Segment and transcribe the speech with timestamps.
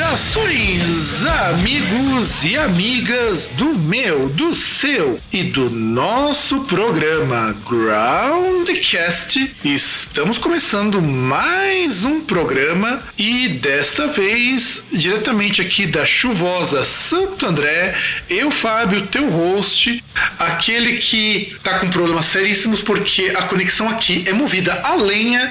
[0.00, 9.56] Saudações, amigos e amigas do meu, do seu e do nosso programa Groundcast.
[9.64, 17.96] Estamos começando mais um programa e desta vez, diretamente aqui da chuvosa Santo André,
[18.28, 20.04] eu, Fábio, teu host,
[20.38, 25.50] aquele que tá com problemas seríssimos porque a conexão aqui é movida a lenha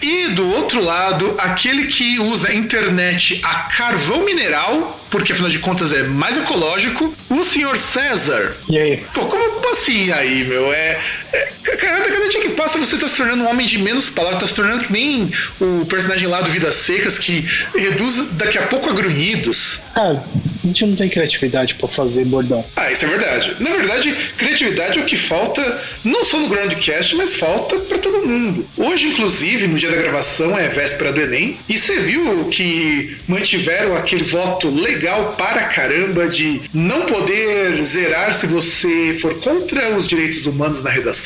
[0.00, 5.58] e do outro lado, aquele que usa a internet a carvão mineral, porque afinal de
[5.58, 8.56] contas é mais ecológico, o senhor César.
[8.68, 8.96] E aí?
[9.12, 10.72] Pô, como assim aí, meu?
[10.72, 11.00] É.
[11.32, 14.42] é cada, cada dia que passa você tá se tornando um homem de menos palavras,
[14.42, 17.44] tá se tornando que nem o personagem lá do Vidas Secas, que
[17.76, 19.80] reduz daqui a pouco a grunhidos.
[19.94, 20.22] Ah,
[20.62, 22.64] a gente não tem criatividade para fazer bordão.
[22.76, 23.56] Ah, isso é verdade.
[23.60, 28.26] Na verdade, criatividade é o que falta, não só no Groundcast, mas falta para todo
[28.26, 28.68] mundo.
[28.76, 33.96] Hoje, inclusive, no dia da gravação, é véspera do Enem, e você viu que mantiveram
[33.96, 40.46] aquele voto legal para caramba de não poder zerar se você for contra os direitos
[40.46, 41.17] humanos na redação?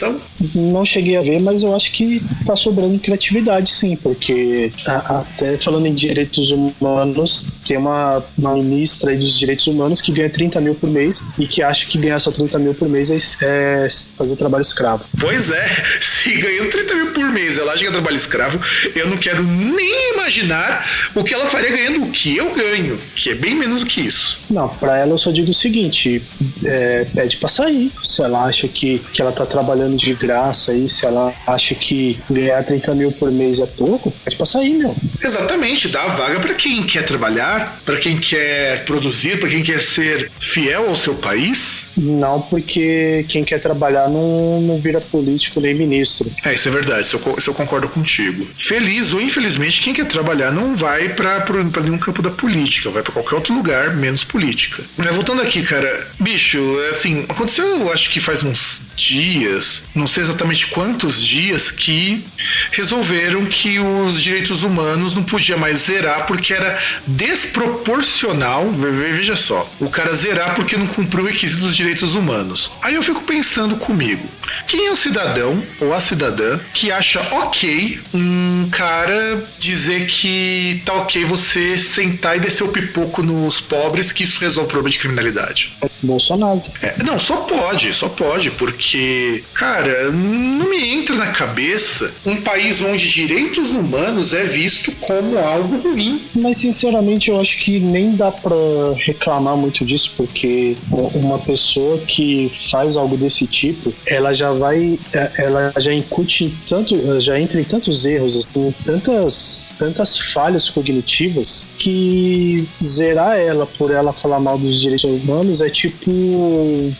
[0.55, 5.59] Não cheguei a ver, mas eu acho que tá sobrando criatividade, sim, porque a, até
[5.59, 10.75] falando em direitos humanos, tem uma, uma ministra dos direitos humanos que ganha 30 mil
[10.75, 14.37] por mês e que acha que ganhar só 30 mil por mês é, é fazer
[14.37, 15.05] trabalho escravo.
[15.19, 15.69] Pois é,
[16.00, 18.61] se ganhando 30 mil por mês ela acha que é trabalho escravo,
[18.95, 23.31] eu não quero nem imaginar o que ela faria ganhando o que eu ganho, que
[23.31, 24.41] é bem menos do que isso.
[24.50, 26.22] Não, para ela eu só digo o seguinte:
[26.66, 27.93] é, pede pra sair.
[28.05, 32.19] Se ela acha que, que ela tá trabalhando de graça aí, se ela acha que
[32.31, 34.94] ganhar 30 mil por mês é pouco, pede pra sair, meu.
[35.22, 39.81] Exatamente, dá a vaga para quem quer trabalhar, para quem quer produzir, para quem quer
[39.81, 41.81] ser fiel ao seu país.
[41.97, 46.30] Não, porque quem quer trabalhar não, não vira político nem ministro.
[46.44, 48.47] É, isso é verdade, isso eu, isso eu concordo contigo.
[48.56, 51.44] Feliz ou infelizmente, quem quer trabalhar não vai para
[51.82, 54.82] nenhum campo da política, vai para qualquer outro lugar, menos política.
[54.97, 56.58] Mas voltando aqui, cara, bicho,
[56.94, 62.24] assim, aconteceu, eu acho que faz uns dias, não sei exatamente quantos dias, que
[62.70, 68.70] resolveram que os direitos humanos não podia mais zerar porque era desproporcional.
[68.70, 72.70] Veja só, o cara zerar porque não cumpriu o requisito dos direitos humanos.
[72.81, 74.26] Aí eu fico pensando comigo,
[74.66, 80.94] quem é o cidadão ou a cidadã que acha ok um cara dizer que tá
[80.94, 84.98] ok você sentar e descer o pipoco nos pobres que isso resolve o problema de
[84.98, 85.72] criminalidade?
[86.03, 86.60] Bolsonaro.
[86.82, 92.82] É, não, só pode, só pode, porque, cara, não me entra na cabeça um país
[92.82, 96.25] onde direitos humanos é visto como algo ruim.
[96.37, 98.54] Mas, sinceramente, eu acho que nem dá pra
[98.97, 101.72] reclamar muito disso, porque uma pessoa
[102.06, 107.60] que faz algo desse tipo, ela já vai, é, ela já incute tanto, já entra
[107.60, 114.59] em tantos erros, assim, tantas, tantas falhas cognitivas, que zerar ela por ela falar mal
[114.59, 116.10] dos direitos humanos é tipo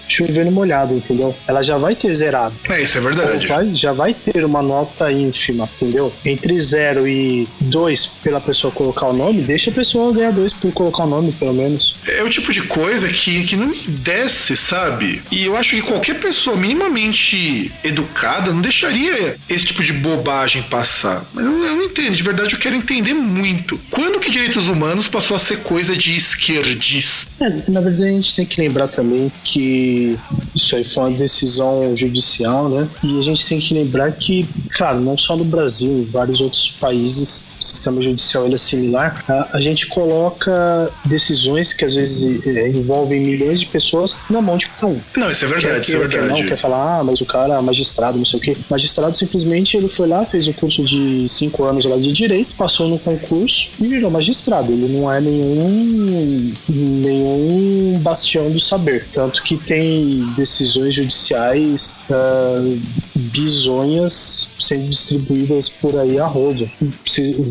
[0.09, 1.35] chover no molhado, entendeu?
[1.47, 2.55] Ela já vai ter zerado.
[2.69, 3.47] É, isso é verdade.
[3.47, 6.13] Vai, já vai ter uma nota ínfima, entendeu?
[6.25, 10.73] Entre 0 e 2 pela pessoa colocar o nome, deixa a pessoa ganhar 2 por
[10.73, 11.97] colocar o nome, pelo menos.
[12.07, 15.23] É o tipo de coisa que, que não me desce, sabe?
[15.31, 21.25] E eu acho que qualquer pessoa minimamente educada não deixaria esse tipo de bobagem passar.
[21.35, 23.79] Mas eu, eu não entendo, de verdade eu quero entender muito.
[23.91, 27.29] Quando que direitos humanos passou a ser coisa de esquerdista?
[27.41, 30.17] É, na verdade a gente tem que lembrar também que
[30.55, 32.89] isso aí foi uma decisão judicial, né?
[33.03, 34.47] E a gente tem que lembrar que,
[34.77, 39.25] claro, não só no Brasil, em vários outros países o sistema judicial ele é similar,
[39.29, 44.52] a, a gente coloca decisões que às vezes é, envolvem milhões de pessoas na mão
[44.59, 45.01] cada um.
[45.17, 46.27] Não, isso é verdade, quer, isso é verdade.
[46.27, 48.57] Quer, não, quer falar, ah, mas o cara é magistrado, não sei o quê.
[48.69, 52.89] Magistrado simplesmente ele foi lá, fez um curso de cinco anos lá de direito, passou
[52.89, 54.73] no concurso e virou magistrado.
[54.73, 59.07] Ele não é nenhum, nenhum bastião do saber.
[59.13, 62.81] Tanto que tem decisões judiciais uh,
[63.17, 66.69] bizonhas sendo distribuídas por aí a rodo.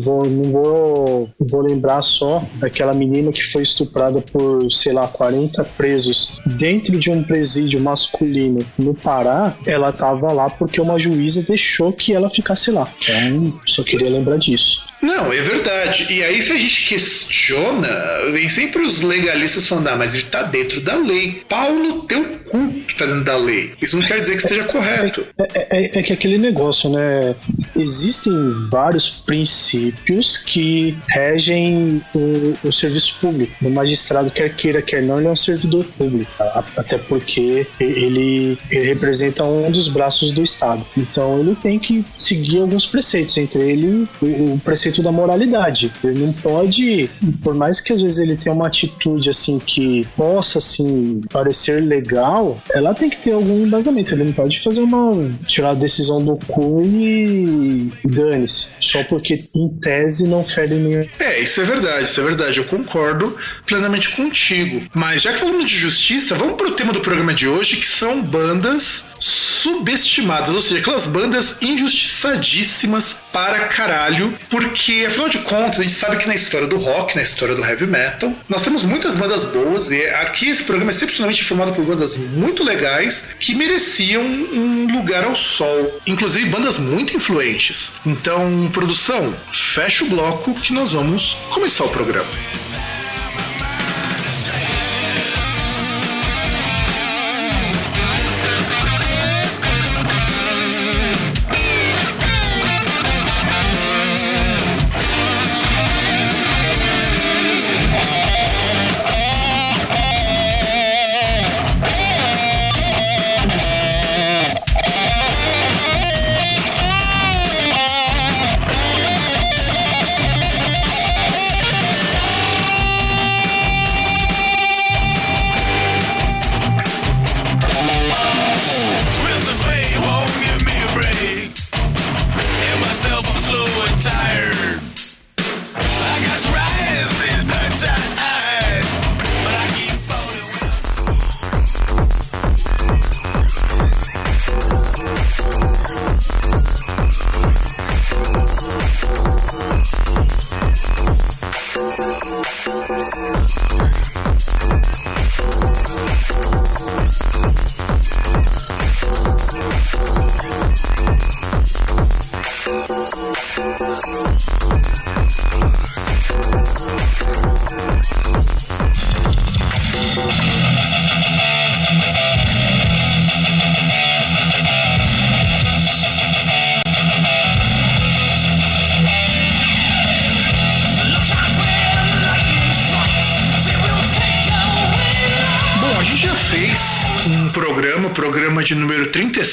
[0.00, 5.06] Vou, não vou, vou lembrar só daquela menina que foi estuprada por por, sei lá,
[5.06, 11.42] 40 presos dentro de um presídio masculino no Pará, ela tava lá porque uma juíza
[11.42, 12.88] deixou que ela ficasse lá.
[13.02, 14.91] Então, só queria lembrar disso.
[15.02, 16.06] Não, é verdade.
[16.08, 17.88] E aí, se a gente questiona,
[18.30, 21.42] vem sempre os legalistas falando, ah, mas ele tá dentro da lei.
[21.48, 23.72] Pau no teu cu que tá dentro da lei.
[23.82, 25.26] Isso não quer dizer que esteja correto.
[25.38, 27.34] É, é, é que aquele negócio, né?
[27.76, 28.32] Existem
[28.70, 33.52] vários princípios que regem o, o, serviço público.
[33.60, 36.30] O magistrado, quer queira, quer não, ele é um servidor público.
[36.76, 40.84] Até porque ele, ele representa um dos braços do Estado.
[40.96, 45.90] Então ele tem que seguir alguns preceitos, entre ele o, o preceito preceito da moralidade.
[46.04, 47.08] Ele não pode,
[47.42, 52.54] por mais que às vezes ele tenha uma atitude assim que possa assim parecer legal,
[52.72, 54.14] ela tem que ter algum embasamento.
[54.14, 55.12] Ele não pode fazer uma
[55.46, 61.04] tirar a decisão do cu e, e dane-se, só porque em tese não fere nenhum.
[61.18, 62.58] É, isso é verdade, isso é verdade.
[62.58, 63.36] Eu concordo
[63.66, 64.82] plenamente contigo.
[64.94, 68.22] Mas já que falamos de justiça, vamos pro tema do programa de hoje, que são
[68.22, 69.11] bandas
[69.62, 76.16] subestimadas, ou seja, aquelas bandas injustiçadíssimas para caralho, porque afinal de contas a gente sabe
[76.16, 79.90] que na história do rock, na história do heavy metal, nós temos muitas bandas boas
[79.90, 85.24] e aqui esse programa é excepcionalmente formado por bandas muito legais que mereciam um lugar
[85.24, 87.92] ao sol, inclusive bandas muito influentes.
[88.04, 92.61] Então, produção, fecha o bloco que nós vamos começar o programa.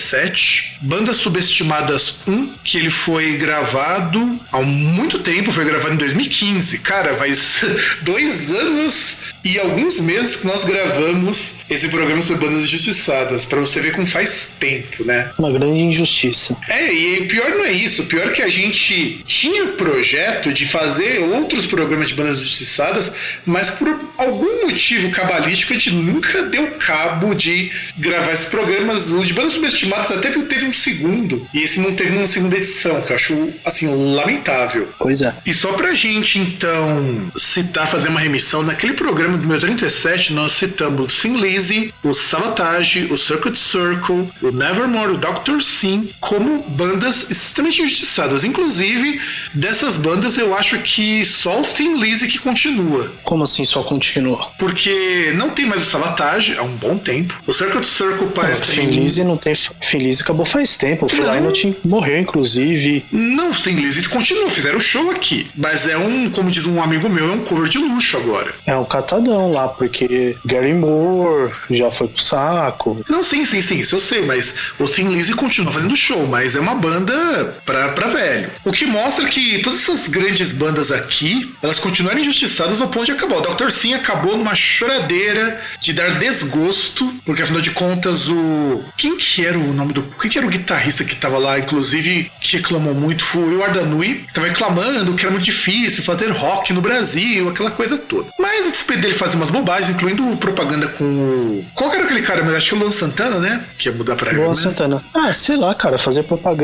[0.10, 6.80] 37, Bandas Subestimadas 1, que ele foi gravado há muito tempo, foi gravado em 2015.
[6.80, 7.62] Cara, faz
[8.02, 13.80] dois anos e alguns meses que nós gravamos esse programa sobre bandas injustiçadas, para você
[13.80, 15.32] ver como faz tempo, né?
[15.38, 16.58] Uma grande injustiça.
[16.68, 20.66] É, e pior não é isso, pior é que a gente tinha o projeto de
[20.66, 23.14] fazer outros programas de bandas injustiçadas,
[23.46, 23.88] mas por
[24.18, 29.12] algum motivo cabalístico a gente nunca deu cabo de gravar esses programas.
[29.12, 33.02] O de bandas subestimadas até teve um segundo, e esse não teve uma segunda edição,
[33.02, 34.88] que eu acho, assim, lamentável.
[34.98, 35.34] Pois é.
[35.46, 40.54] E só pra gente, então, citar, fazer uma remissão, naquele programa do meu 37, nós
[40.54, 47.30] citamos Thin Lizzy, o Sabotage, o Circuit Circle, o Nevermore, o Doctor Sim, como bandas
[47.30, 48.46] extremamente injustiçadas.
[48.46, 49.20] Inclusive,
[49.54, 53.12] dessas bandas, eu acho que só o Thin Lizzy que continua.
[53.24, 54.48] Como assim só continua?
[54.58, 57.38] Porque não tem mais o Sabotage há um bom tempo.
[57.46, 58.78] O Circuit Circle parece...
[58.78, 59.54] Não, o Thin Lizzy não tem...
[59.54, 61.06] Thin Lizzy acabou faz tempo.
[61.06, 63.06] O Lynott morreu, inclusive.
[63.12, 64.50] Não, Thin Lizzy continua.
[64.50, 65.48] Fizeram show aqui.
[65.56, 68.54] Mas é um, como diz um amigo meu, é um cover de luxo agora.
[68.66, 73.04] É um catadão lá, porque Gary Moore já foi pro saco.
[73.10, 76.56] Não, sim, sim, sim, isso eu sei, mas o Thin Lizzy continua fazendo show, mas
[76.56, 78.50] é uma banda pra, pra velho.
[78.64, 83.12] O que mostra que todas essas grandes bandas aqui, elas continuaram injustiçadas no ponto de
[83.12, 83.38] acabar.
[83.38, 83.70] O Dr.
[83.70, 88.84] Sim acabou numa choradeira de dar desgosto, porque afinal de contas o...
[88.98, 90.04] Quem que era o nome do...
[90.20, 93.24] Quem que era o guitarrista que tava lá, inclusive, que reclamou muito?
[93.24, 97.72] Foi o Ardanui, que tava reclamando que era muito difícil fazer rock no Brasil, aquela
[97.72, 98.28] coisa toda.
[98.40, 101.66] Mas a despedida ele fazia umas bobagens, incluindo propaganda com o.
[101.76, 102.44] Qual era aquele cara?
[102.44, 103.64] Mas acho que o Luan Santana, né?
[103.78, 105.04] Que ia mudar pra Luan Santana.
[105.14, 106.59] Ah, sei lá, cara, fazer propaganda,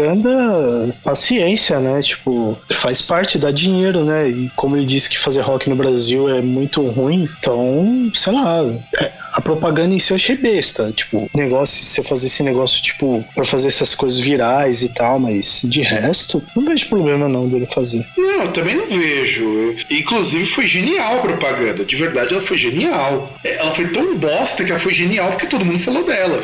[1.04, 2.02] paciência, né?
[2.02, 4.30] Tipo, faz parte, dá dinheiro, né?
[4.30, 8.64] E como ele disse que fazer rock no Brasil é muito ruim, então, sei lá,
[9.02, 10.92] é, a propaganda em si eu achei besta.
[10.92, 15.62] Tipo, negócio, você fazer esse negócio, tipo, pra fazer essas coisas virais e tal, mas
[15.64, 18.06] de resto, não vejo problema não dele fazer.
[18.18, 19.76] Não, também não vejo.
[19.90, 21.86] Inclusive foi genial a propaganda.
[21.86, 23.34] De verdade, ela foi genial.
[23.44, 26.40] É, ela foi tão bosta que ela foi genial porque todo mundo falou dela.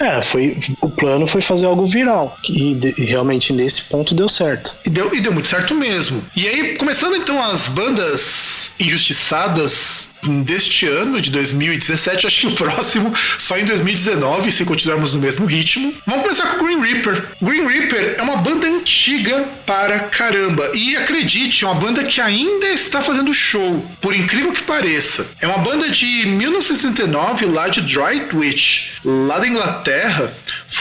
[0.00, 0.56] É, foi.
[0.80, 2.36] O plano foi fazer algo viral.
[2.48, 4.74] E, e realmente nesse ponto deu certo.
[4.86, 6.22] E deu, e deu muito certo mesmo.
[6.34, 10.10] E aí, começando então as bandas injustiçadas
[10.44, 15.46] deste ano, de 2017, acho que o próximo só em 2019, se continuarmos no mesmo
[15.46, 15.92] ritmo.
[16.06, 17.24] Vamos começar com Green Reaper.
[17.40, 20.70] Green Reaper é uma banda antiga para caramba.
[20.74, 25.26] E acredite, é uma banda que ainda está fazendo show, por incrível que pareça.
[25.40, 30.32] É uma banda de 1969, lá de Droitwich, lá da Inglaterra,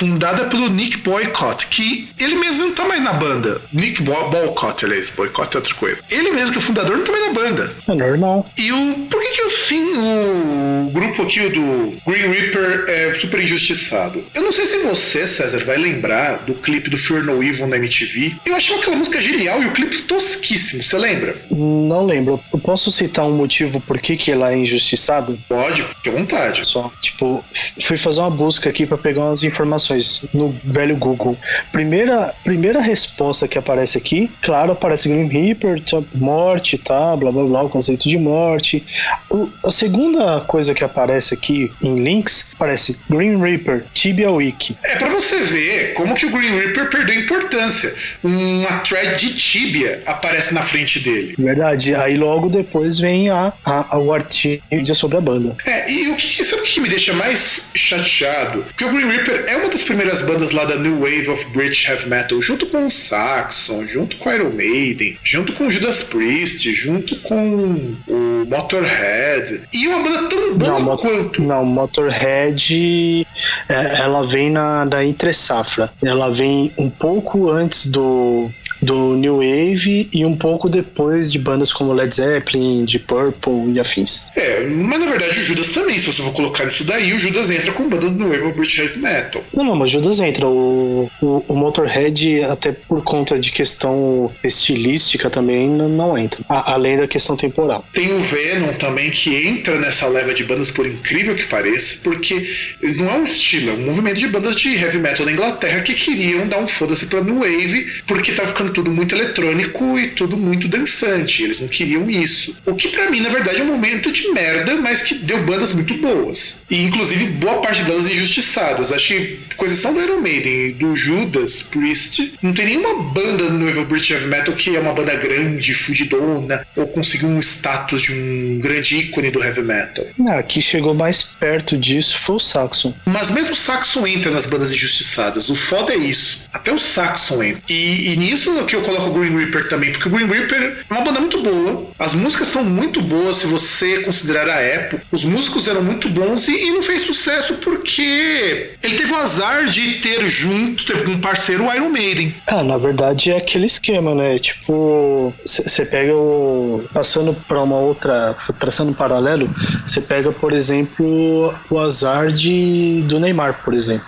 [0.02, 3.62] fundada pelo Nick Boycott, que ele mesmo não tá mais na banda.
[3.72, 6.00] Nick Bo Boycott, aliás, Boycott é outra coisa.
[6.10, 7.76] Ele mesmo que é fundador não tá mais na banda.
[7.88, 8.50] É normal.
[8.58, 8.96] E o.
[9.08, 14.24] Por que que o, sim, o grupo aqui do Green Reaper é super injustiçado?
[14.34, 17.76] Eu não sei se você, César, vai lembrar do clipe do Fear No Evil na
[17.76, 18.38] MTV.
[18.44, 21.36] Eu achei aquela música genial e o clipe tosquíssimo, você lembra?
[21.52, 22.40] Não lembro.
[22.52, 25.38] Eu posso citar um motivo por que, que ela é injustiçada?
[25.48, 26.66] Pode, fique à vontade.
[26.66, 27.44] Só, tipo,
[27.80, 29.91] fui fazer uma busca aqui para pegar umas informações
[30.34, 31.38] no velho Google.
[31.72, 37.44] Primeira, primeira resposta que aparece aqui, claro, aparece Green Reaper, tá, morte, tá, blá blá
[37.44, 38.84] blá, o conceito de morte.
[39.30, 44.76] O, a segunda coisa que aparece aqui em links aparece Green Reaper, Tibia Wiki.
[44.84, 47.94] É para você ver como que o Green Reaper perdeu importância.
[48.24, 51.36] Uma thread de Tibia aparece na frente dele.
[51.38, 51.96] Verdade.
[51.96, 54.62] Aí logo depois vem a, a, a o artigo
[54.94, 55.56] sobre a banda.
[55.66, 58.64] É, e o que, sabe o que me deixa mais chateado?
[58.64, 61.88] Porque o Green Reaper é uma das primeiras bandas lá da New Wave of British
[61.88, 67.16] Heavy Metal, junto com o Saxon, junto com Iron Maiden, junto com Judas Priest, junto
[67.22, 67.76] com
[68.08, 69.62] o Motorhead.
[69.74, 71.42] E uma banda tão boa Não, quanto.
[71.42, 73.26] Não, Motorhead,
[73.70, 75.90] é, ela vem na, da entre safra.
[76.04, 78.52] Ela vem um pouco antes do
[78.82, 83.80] do New Wave e um pouco depois de bandas como Led Zeppelin, de Purple e
[83.80, 84.28] afins.
[84.36, 87.50] É, mas na verdade o Judas também, se você for colocar isso daí, o Judas
[87.50, 89.44] entra com banda do New Wave of British Heavy Metal.
[89.54, 90.48] Não, não, mas o Judas entra.
[90.48, 96.42] O, o, o Motorhead, até por conta de questão estilística também, não, não entra.
[96.50, 97.86] A, além da questão temporal.
[97.94, 102.50] Tem o Venom também que entra nessa leva de bandas, por incrível que pareça, porque
[102.98, 105.94] não é um estilo, é um movimento de bandas de heavy metal na Inglaterra que
[105.94, 110.38] queriam dar um foda-se pra New Wave, porque tá ficando tudo muito eletrônico e tudo
[110.38, 111.44] muito dançante.
[111.44, 112.56] Eles não queriam isso.
[112.66, 115.74] O que para mim, na verdade, é um momento de merda, mas que deu bandas
[115.74, 116.66] muito boas.
[116.70, 118.92] E inclusive boa parte delas injustiçadas.
[118.92, 123.50] Acho que, com exceção do Iron Maiden e do Judas Priest, não tem nenhuma banda
[123.50, 128.02] no Evil British Heavy Metal que é uma banda grande, fudidona, ou conseguiu um status
[128.02, 130.06] de um grande ícone do heavy metal.
[130.28, 132.94] Ah, que chegou mais perto disso foi o Saxon.
[133.06, 135.50] Mas mesmo o Saxon entra nas bandas injustiçadas.
[135.50, 136.50] O foda é isso.
[136.54, 137.62] Até o Saxon entra.
[137.70, 140.94] E, e nisso que eu coloco o Green Reaper também, porque o Green Reaper é
[140.94, 141.88] uma banda muito boa.
[141.98, 145.04] As músicas são muito boas se você considerar a época.
[145.12, 149.66] Os músicos eram muito bons e, e não fez sucesso porque ele teve o azar
[149.66, 152.34] de ter junto, teve um parceiro o Iron Maiden.
[152.48, 154.40] Ah, na verdade é aquele esquema, né?
[154.40, 156.84] Tipo, você pega o.
[156.94, 158.36] Passando para uma outra.
[158.60, 159.50] Traçando um paralelo,
[159.86, 164.08] você pega, por exemplo, o azar de, do Neymar, por exemplo.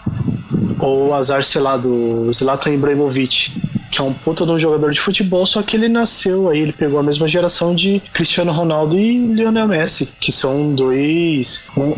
[0.79, 3.51] Ou o azar, sei lá, do Zlatan Ibrahimovic
[3.93, 6.73] que é um puta de um jogador de futebol, só que ele nasceu aí, ele
[6.73, 11.65] pegou a mesma geração de Cristiano Ronaldo e Lionel Messi, que são dois.
[11.77, 11.93] Um,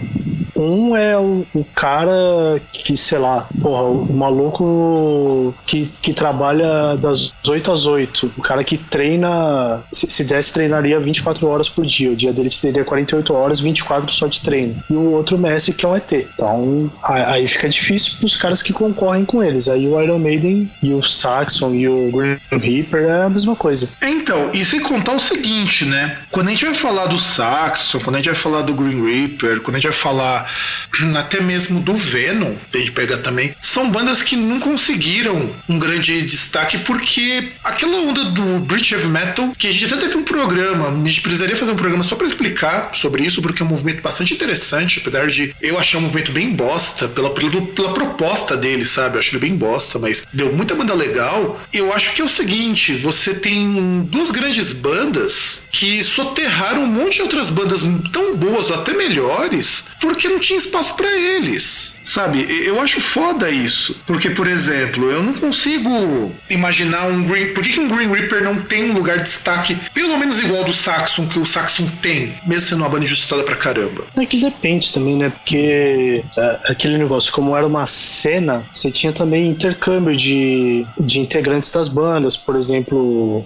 [0.57, 7.33] um é o, o, cara que, sei lá, porra, o maluco que, que trabalha das
[7.47, 8.31] 8 às 8.
[8.37, 12.11] O cara que treina, se, se desse, treinaria 24 horas por dia.
[12.11, 14.75] O dia dele teria 48 horas, 24 só de treino.
[14.89, 16.11] E o outro Messi que é um ET.
[16.11, 19.69] Então, aí fica difícil pros caras que concorrem com eles.
[19.69, 23.89] Aí o Iron Maiden e o Saxon e o Green Reaper é a mesma coisa.
[24.01, 26.17] Então, e sem contar o seguinte, né?
[26.31, 29.61] Quando a gente vai falar do Saxon, quando a gente vai falar do Green Reaper,
[29.61, 30.49] quando a gente vai falar
[31.17, 36.21] até mesmo do Venom, a gente pega também, são bandas que não conseguiram um grande
[36.23, 40.89] destaque porque aquela onda do British Heavy Metal, que a gente até teve um programa,
[40.89, 44.01] a gente precisaria fazer um programa só para explicar sobre isso, porque é um movimento
[44.01, 48.85] bastante interessante, apesar de eu achar um movimento bem bosta pela, pela, pela proposta dele,
[48.85, 49.15] sabe?
[49.15, 51.59] Eu acho ele bem bosta, mas deu muita banda legal.
[51.75, 57.15] Eu acho que é o seguinte, você tem duas grandes bandas que soterraram um monte
[57.15, 57.81] de outras bandas
[58.13, 61.95] tão boas ou até melhores porque não tinha espaço para eles.
[62.03, 63.97] Sabe, eu acho foda isso.
[64.05, 67.47] Porque, por exemplo, eu não consigo imaginar um Green.
[67.47, 70.63] Por que, que um Green Reaper não tem um lugar de destaque, pelo menos igual
[70.63, 74.05] do Saxon, que o Saxon tem, mesmo sendo uma banda injustiçada pra caramba?
[74.15, 75.29] É que depende também, né?
[75.29, 81.71] Porque é, aquele negócio, como era uma cena, você tinha também intercâmbio de, de integrantes
[81.71, 82.37] das bandas.
[82.37, 83.43] Por exemplo,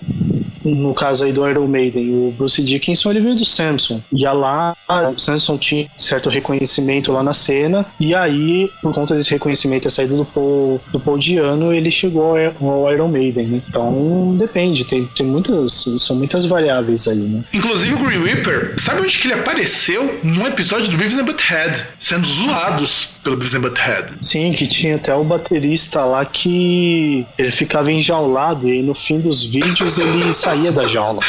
[0.65, 4.01] no caso aí do Iron Maiden, o Bruce Dickinson ele veio do Samson.
[4.11, 4.75] Ia lá,
[5.15, 9.91] o Samson tinha certo reconhecimento lá na cena, e aí, por conta desse reconhecimento e
[9.91, 13.61] saída do Paul, do Paul Diano, ele chegou ao Iron Maiden, né?
[13.67, 15.85] Então depende, tem, tem muitas.
[15.99, 17.43] São muitas variáveis aí, né?
[17.53, 20.19] Inclusive o Green Reaper, sabe onde que ele apareceu?
[20.23, 24.05] Num episódio do Beavis and Butthead, sendo zoados pelo Beavis and Butthead.
[24.21, 29.19] Sim, que tinha até o baterista lá que ele ficava enjaulado e aí no fim
[29.19, 31.19] dos vídeos ele saía da jaula.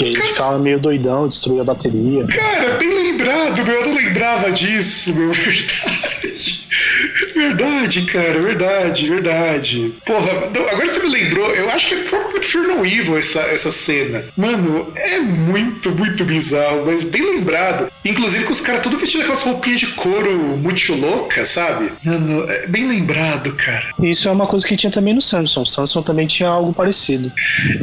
[0.00, 2.26] E aí ele ficava meio doidão, destruía a bateria.
[2.26, 6.68] Cara, bem lembrado, meu, eu não lembrava disso, meu, verdade.
[7.34, 9.92] Verdade, cara, verdade, verdade.
[10.04, 10.32] Porra,
[10.70, 14.24] agora você me lembrou, eu acho que é próprio Fear No Evil essa, essa cena.
[14.36, 17.90] Mano, é muito, muito bizarro, mas bem lembrado.
[18.04, 21.92] Inclusive com os caras tudo vestidos aquelas roupinhas de couro muito louca, sabe?
[22.04, 23.92] Mano, é bem lembrado, cara.
[24.02, 25.62] Isso é uma coisa que tinha também no Samsung.
[25.62, 27.30] O Samsung também tinha algo parecido.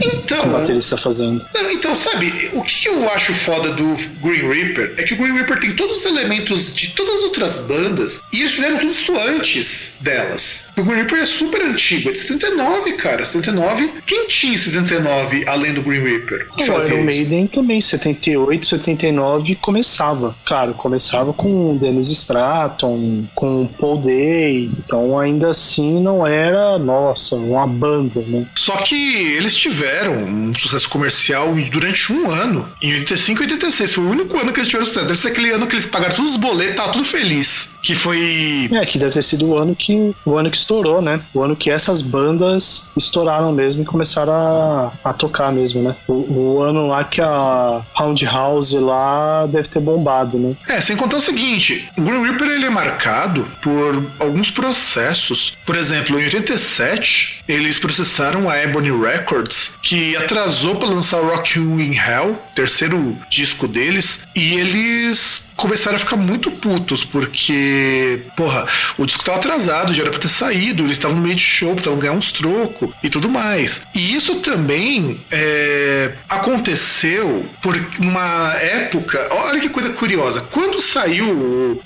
[0.03, 0.45] Então.
[0.45, 1.45] O baterista fazendo.
[1.53, 5.33] Não, então, sabe, o que eu acho foda do Green Reaper é que o Green
[5.33, 9.17] Reaper tem todos os elementos de todas as outras bandas e eles fizeram tudo isso
[9.19, 10.64] antes delas.
[10.77, 13.25] O Green Reaper é super antigo, é de 79, cara.
[13.25, 13.93] 79.
[14.05, 16.47] Quem tinha 79 além do Green Reaper?
[16.57, 20.35] O Iron Maiden também, 78, 79 começava.
[20.43, 24.69] Claro, começava com o Dennis Stratton, com o Paul Day.
[24.85, 28.45] Então ainda assim não era, nossa, uma banda, né?
[28.55, 28.95] Só que
[29.37, 32.69] eles tiveram um sucesso comercial durante um ano.
[32.81, 33.93] Em 85 e 86.
[33.93, 35.07] Foi o único ano que eles tiveram sucesso.
[35.07, 37.74] Deve ser aquele ano que eles pagaram todos os boletos, tava tudo feliz.
[37.85, 38.67] Que foi.
[38.73, 41.21] É, que deve ter sido o ano que o ano que estourou, né?
[41.35, 45.95] O ano que essas bandas estouraram mesmo e começaram a, a tocar mesmo, né?
[46.07, 50.55] O, o ano lá que a Roundhouse lá deve ter bombado, né?
[50.67, 55.55] É, sem contar o seguinte, o Green Reaper ele é marcado por alguns processos.
[55.63, 61.59] Por exemplo, em 87, eles processaram a Ebony Records, que atrasou para lançar o Rock
[61.59, 68.65] You in Hell, terceiro disco deles, e eles começaram a ficar muito putos, porque, porra,
[68.97, 71.73] o disco tava atrasado, já era pra ter saído, eles estavam no meio de show,
[71.73, 73.81] estavam ganhar uns trocos e tudo mais.
[73.93, 79.27] E isso também é, aconteceu por uma época.
[79.31, 80.41] Olha que coisa curiosa.
[80.51, 81.25] Quando saiu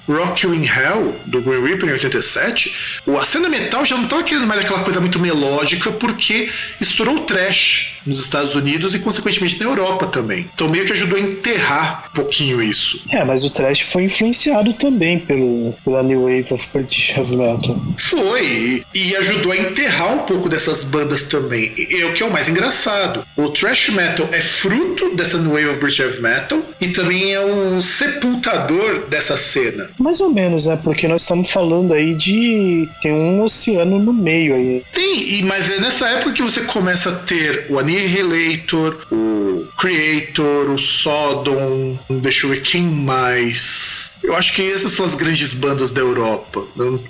[0.08, 4.08] o Rock You in Hell, do Green Reaper em 87, a cena metal já não
[4.08, 9.00] tava querendo mais aquela coisa muito melódica, porque estourou o trash nos Estados Unidos e,
[9.00, 10.50] consequentemente, na Europa também.
[10.54, 13.02] Então, meio que ajudou a enterrar um pouquinho isso.
[13.10, 17.76] É, mas o trash foi influenciado também pelo, pela New Wave of British Heavy Metal.
[17.98, 21.74] Foi, e ajudou a enterrar um pouco dessas bandas também.
[21.78, 23.26] E é o que é o mais engraçado.
[23.36, 27.40] O thrash metal é fruto dessa New Wave of British Heavy Metal e também é
[27.42, 29.90] o sepultador dessa cena.
[30.00, 30.80] Mais ou menos, né?
[30.82, 32.88] Porque nós estamos falando aí de.
[33.02, 34.84] tem um oceano no meio aí.
[34.94, 40.78] Tem, mas é nessa época que você começa a ter o Annihilator, o Creator, o
[40.78, 43.49] Sodom, deixa eu ver quem mais.
[43.50, 43.99] Peace.
[44.24, 46.62] Eu acho que essas são as grandes bandas da Europa.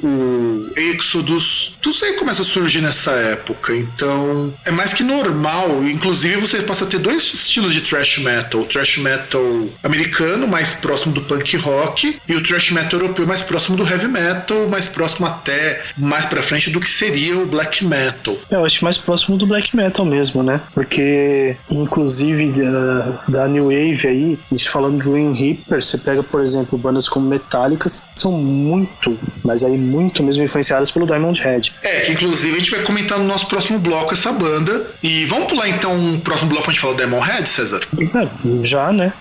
[0.04, 3.76] O Exodus, isso aí começa a surgir nessa época.
[3.76, 5.84] Então, é mais que normal.
[5.84, 9.44] Inclusive, você passa a ter dois estilos de thrash metal: o thrash metal
[9.84, 14.08] americano, mais próximo do punk rock, e o thrash metal europeu, mais próximo do heavy
[14.08, 18.38] metal, mais próximo até mais pra frente do que seria o black metal.
[18.50, 20.62] É, eu acho mais próximo do black metal mesmo, né?
[20.74, 26.24] Porque, inclusive, da, da New Wave aí, a gente falando do Green Reaper, você pega,
[26.24, 31.74] por exemplo, bandas como Metallica, são muito, mas aí muito mesmo influenciadas pelo Diamond Head.
[31.84, 34.86] É, que inclusive a gente vai comentar no nosso próximo bloco essa banda.
[35.02, 37.82] E vamos pular então o próximo bloco pra gente falar do Diamond Head, César?
[37.98, 39.14] É, já, né?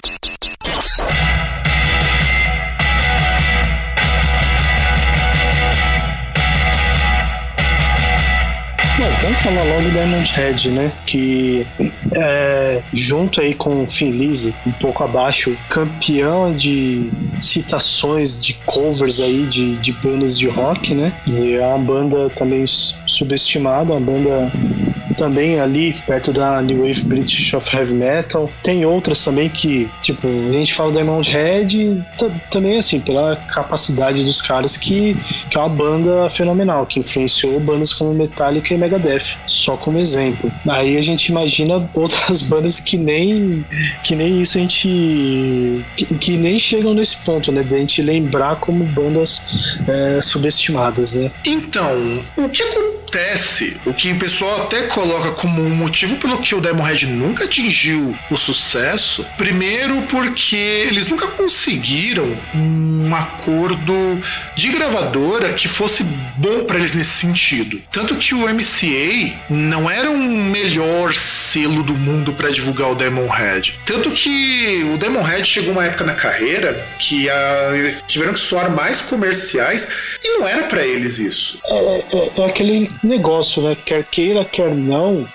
[9.22, 10.92] Vamos falar logo do Diamond Head, né?
[11.06, 11.66] Que
[12.14, 19.46] é, junto aí com o Finlise, um pouco abaixo, campeão de citações de covers aí
[19.46, 21.12] de, de bandas de rock, né?
[21.26, 24.52] E é uma banda também subestimada, uma banda
[25.18, 28.50] também ali perto da New Wave British of Heavy Metal.
[28.62, 32.04] Tem outras também que, tipo, a gente fala Diamond Head
[32.50, 35.16] também assim, pela capacidade dos caras que,
[35.50, 40.50] que é uma banda fenomenal, que influenciou bandas como Metallica e Megadeth, só como exemplo.
[40.68, 43.64] Aí a gente imagina outras bandas que nem
[44.04, 48.02] que nem isso a gente que, que nem chegam nesse ponto, né, de a gente
[48.02, 51.30] lembrar como bandas é, subestimadas, né?
[51.44, 51.90] Então,
[52.36, 52.62] o que
[53.08, 57.44] acontece, o que o pessoal até coloca como um motivo pelo que o Demonhead nunca
[57.44, 64.20] atingiu o sucesso, primeiro porque eles nunca conseguiram um acordo
[64.54, 66.04] de gravadora que fosse
[66.36, 67.80] bom para eles nesse sentido.
[67.90, 73.78] Tanto que o MCA não era um melhor selo do mundo para divulgar o Demonhead.
[73.86, 78.70] Tanto que o Demonhead chegou uma época na carreira que a, eles tiveram que soar
[78.70, 79.88] mais comerciais
[80.22, 81.58] e não era para eles isso.
[81.66, 83.76] É, é, é aquele negócio, né?
[83.84, 85.26] Quer queira, quer não,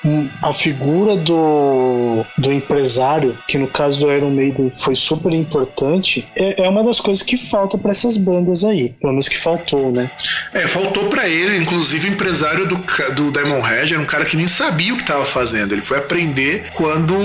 [0.41, 6.63] a figura do, do empresário, que no caso do Iron Maiden foi super importante, é,
[6.63, 8.93] é uma das coisas que falta para essas bandas aí.
[8.99, 10.11] Pelo menos que faltou, né?
[10.53, 12.75] É, faltou para ele, inclusive o empresário do,
[13.15, 15.73] do Diamond Head era um cara que nem sabia o que estava fazendo.
[15.73, 17.15] Ele foi aprender quando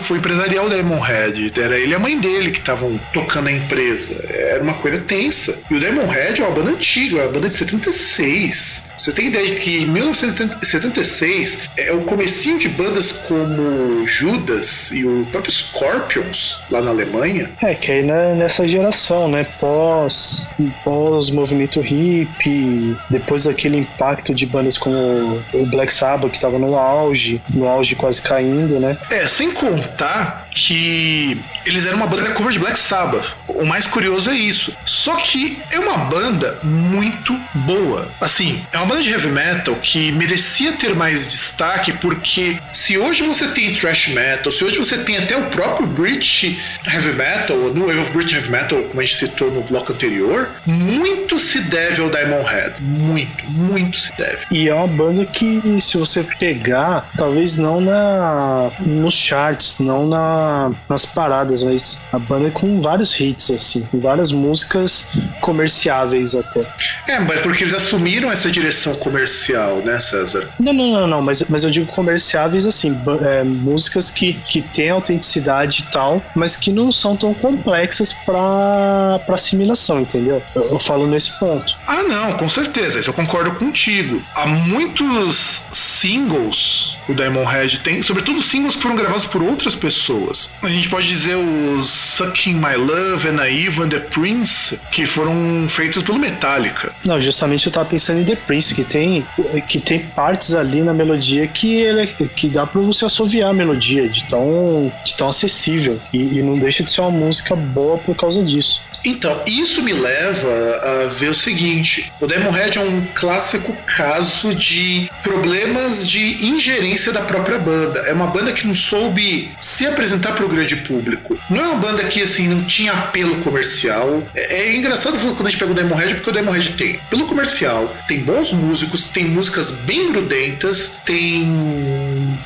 [0.00, 1.52] foi empresariar o Diamond Head.
[1.60, 4.24] Era ele e a mãe dele que estavam tocando a empresa.
[4.52, 5.60] Era uma coisa tensa.
[5.70, 8.85] E o Diamond Head é uma banda antiga, uma banda de 76.
[8.96, 15.04] Você tem ideia de que em 1976 é o comecinho de bandas como Judas e
[15.04, 17.50] o próprio Scorpions lá na Alemanha?
[17.62, 19.44] É, que aí né, nessa geração, né?
[19.60, 20.48] Pós,
[20.82, 26.76] pós movimento hippie, depois daquele impacto de bandas como o Black Sabbath, que estava no
[26.76, 28.96] auge, no auge quase caindo, né?
[29.10, 33.36] É, sem contar que eles eram uma banda cover de Black Sabbath.
[33.48, 34.74] O mais curioso é isso.
[34.86, 38.10] Só que é uma banda muito boa.
[38.20, 43.22] Assim, é uma banda de heavy metal que merecia ter mais destaque porque se hoje
[43.22, 47.86] você tem thrash metal, se hoje você tem até o próprio British heavy metal, no
[47.86, 52.00] Wave of British heavy metal, como a gente citou no bloco anterior, muito se deve
[52.00, 52.82] ao Diamond Head.
[52.82, 54.46] Muito, muito se deve.
[54.50, 60.72] E é uma banda que se você pegar, talvez não na nos charts, não na,
[60.88, 66.64] nas paradas mas a banda é com vários hits, assim, várias músicas comerciáveis até.
[67.08, 70.48] É, mas porque eles assumiram essa direção comercial, né, César?
[70.58, 74.90] Não, não, não, não, mas, mas eu digo comerciáveis assim, é, músicas que, que têm
[74.90, 80.42] autenticidade e tal, mas que não são tão complexas para assimilação, entendeu?
[80.54, 81.76] Eu, eu falo nesse ponto.
[81.86, 84.22] Ah, não, com certeza, isso eu concordo contigo.
[84.34, 85.62] Há muitos
[85.96, 90.50] singles o Diamond Head tem, sobretudo singles que foram gravados por outras pessoas.
[90.62, 96.02] A gente pode dizer os Sucking My Love, and Eve The Prince, que foram feitos
[96.02, 96.92] pelo Metallica.
[97.04, 99.24] Não, justamente eu tava pensando em The Prince, que tem,
[99.68, 104.08] que tem partes ali na melodia que, ele, que dá pra você assoviar a melodia,
[104.08, 106.00] de tão, de tão acessível.
[106.12, 108.82] E, e não deixa de ser uma música boa por causa disso.
[109.06, 115.08] Então, isso me leva a ver o seguinte: o Demonhead é um clássico caso de
[115.22, 118.00] problemas de ingerência da própria banda.
[118.00, 121.38] É uma banda que não soube se apresentar para o grande público.
[121.48, 124.26] Não é uma banda que assim não tinha apelo comercial.
[124.34, 127.94] É, é engraçado quando a gente pega o Demonhead porque o Demonhead tem pelo comercial,
[128.08, 131.44] tem bons músicos, tem músicas bem grudentas, tem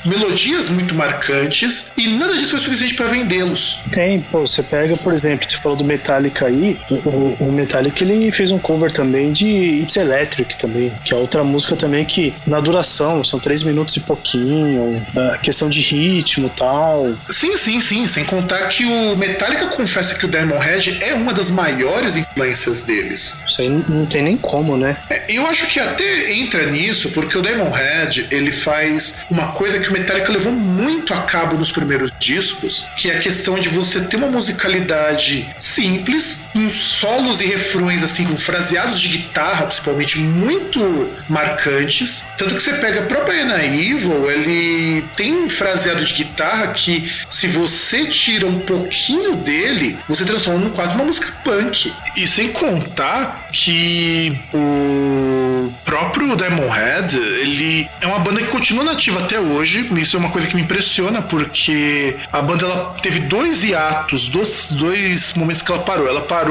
[0.04, 3.80] melodias muito marcantes e nada disso foi suficiente para vendê-los.
[3.92, 8.30] Tem, pô, você pega, por exemplo, você falou do Metallica aí, o, o Metallica ele
[8.30, 12.60] fez um cover também de It's Electric também, que é outra música também que na
[12.60, 17.14] duração são três minutos e pouquinho, a questão de ritmo e tal.
[17.28, 21.50] Sim, sim, sim, sem contar que o Metallica confessa que o Demonhead é uma das
[21.50, 23.36] maiores influências deles.
[23.46, 24.96] Isso aí não tem nem como, né?
[25.08, 29.88] É, eu acho que até entra nisso porque o Demonhead ele faz uma coisa que
[29.88, 34.00] o Metallica levou muito a cabo nos primeiros discos, que é a questão de você
[34.00, 41.10] ter uma musicalidade simples, uns solos e refrões assim com fraseados de guitarra, principalmente muito
[41.28, 42.24] marcantes.
[42.36, 47.10] Tanto que você pega a própria Ana Evil, ele tem um fraseado de guitarra que
[47.28, 51.92] se você tira um pouquinho dele, você transforma em quase uma música punk.
[52.16, 59.20] E sem contar que o próprio Diamond Head, ele é uma banda que continua nativa
[59.20, 59.88] até hoje.
[59.96, 64.72] Isso é uma coisa que me impressiona, porque a banda ela teve dois hiatos, dois,
[64.72, 66.08] dois momentos que ela parou.
[66.08, 66.49] Ela parou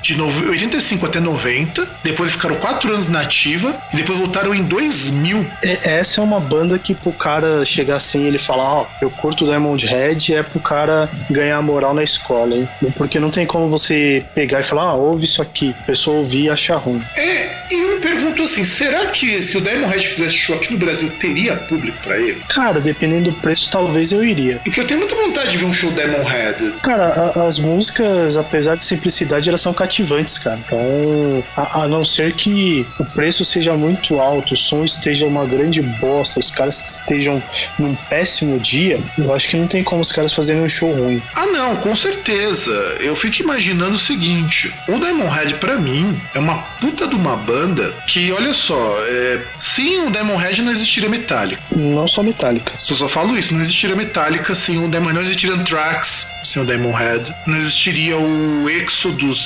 [0.00, 5.46] de 85 até 90, depois ficaram quatro anos nativa e depois voltaram em 2000.
[5.62, 9.10] É, essa é uma banda que pro cara chegar assim ele falar, ó, oh, eu
[9.10, 12.68] curto Diamond Head, é pro cara ganhar moral na escola, hein?
[12.96, 16.44] Porque não tem como você pegar e falar, ah, ouve isso aqui, a pessoa ouvir
[16.44, 17.02] e achar ruim.
[17.16, 20.72] É, e eu me pergunto assim, será que se o Diamond Head fizesse show aqui
[20.72, 22.42] no Brasil, teria público para ele?
[22.48, 24.60] Cara, dependendo do preço, talvez eu iria.
[24.64, 26.74] Porque eu tenho muita vontade de ver um show Diamond Head.
[26.82, 30.58] Cara, a, as músicas, apesar de simplicidade, elas são cativantes, cara.
[30.64, 35.44] Então, a, a, não ser que o preço seja muito alto, o som esteja uma
[35.44, 37.42] grande bosta, os caras estejam
[37.78, 41.22] num péssimo dia, eu acho que não tem como os caras fazerem um show ruim.
[41.34, 42.72] Ah, não, com certeza.
[43.00, 47.36] Eu fico imaginando o seguinte: o Diamond Head, pra mim, é uma puta de uma
[47.36, 48.74] banda que, olha só,
[49.08, 51.62] é, sem o Diamond Head não existiria Metallica.
[51.74, 52.72] Não só Metallica.
[52.78, 56.62] Se eu só falo isso, não existiria Metallica sem o Diamond, não existiria Anthrax sem
[56.62, 58.68] o Diamond Head, não existiria o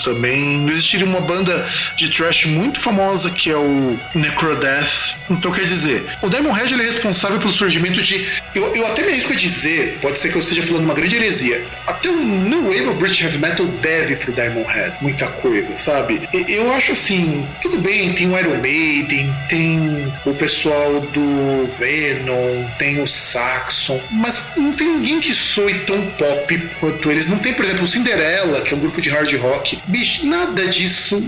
[0.05, 5.17] Também, não existiria uma banda de thrash muito famosa que é o Necrodeath.
[5.29, 8.27] Então quer dizer, o Diamond Head ele é responsável pelo surgimento de.
[8.55, 11.17] Eu, eu até me arrisco a dizer, pode ser que eu esteja falando uma grande
[11.17, 15.75] heresia, até o New Wave of British Heavy Metal deve pro Diamond Head muita coisa,
[15.77, 16.29] sabe?
[16.33, 23.01] Eu acho assim, tudo bem, tem o Iron Maiden, tem o pessoal do Venom, tem
[23.01, 27.27] o Saxon, mas não tem ninguém que soe tão pop quanto eles.
[27.27, 29.56] Não tem, por exemplo, o Cinderella, que é um grupo de hard rock.
[29.87, 31.23] Bicho, nada disso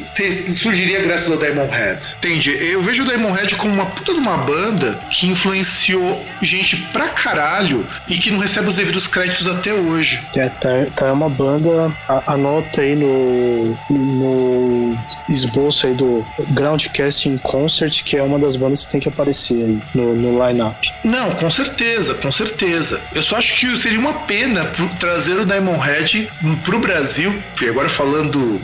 [0.57, 2.17] surgiria graças ao Diamond Head.
[2.19, 2.51] Entende?
[2.61, 7.09] Eu vejo o Diamond Head como uma puta de uma banda que influenciou gente pra
[7.09, 10.21] caralho e que não recebe os devidos créditos até hoje.
[10.35, 11.93] É, tá, tá uma banda,
[12.27, 14.99] anota aí no, no
[15.31, 19.81] esboço aí do Groundcasting Concert, que é uma das bandas que tem que aparecer aí
[19.95, 20.93] no, no line-up.
[21.05, 23.01] Não, com certeza, com certeza.
[23.15, 26.29] Eu só acho que seria uma pena trazer o Diamond Head
[26.65, 28.18] pro Brasil, e agora falando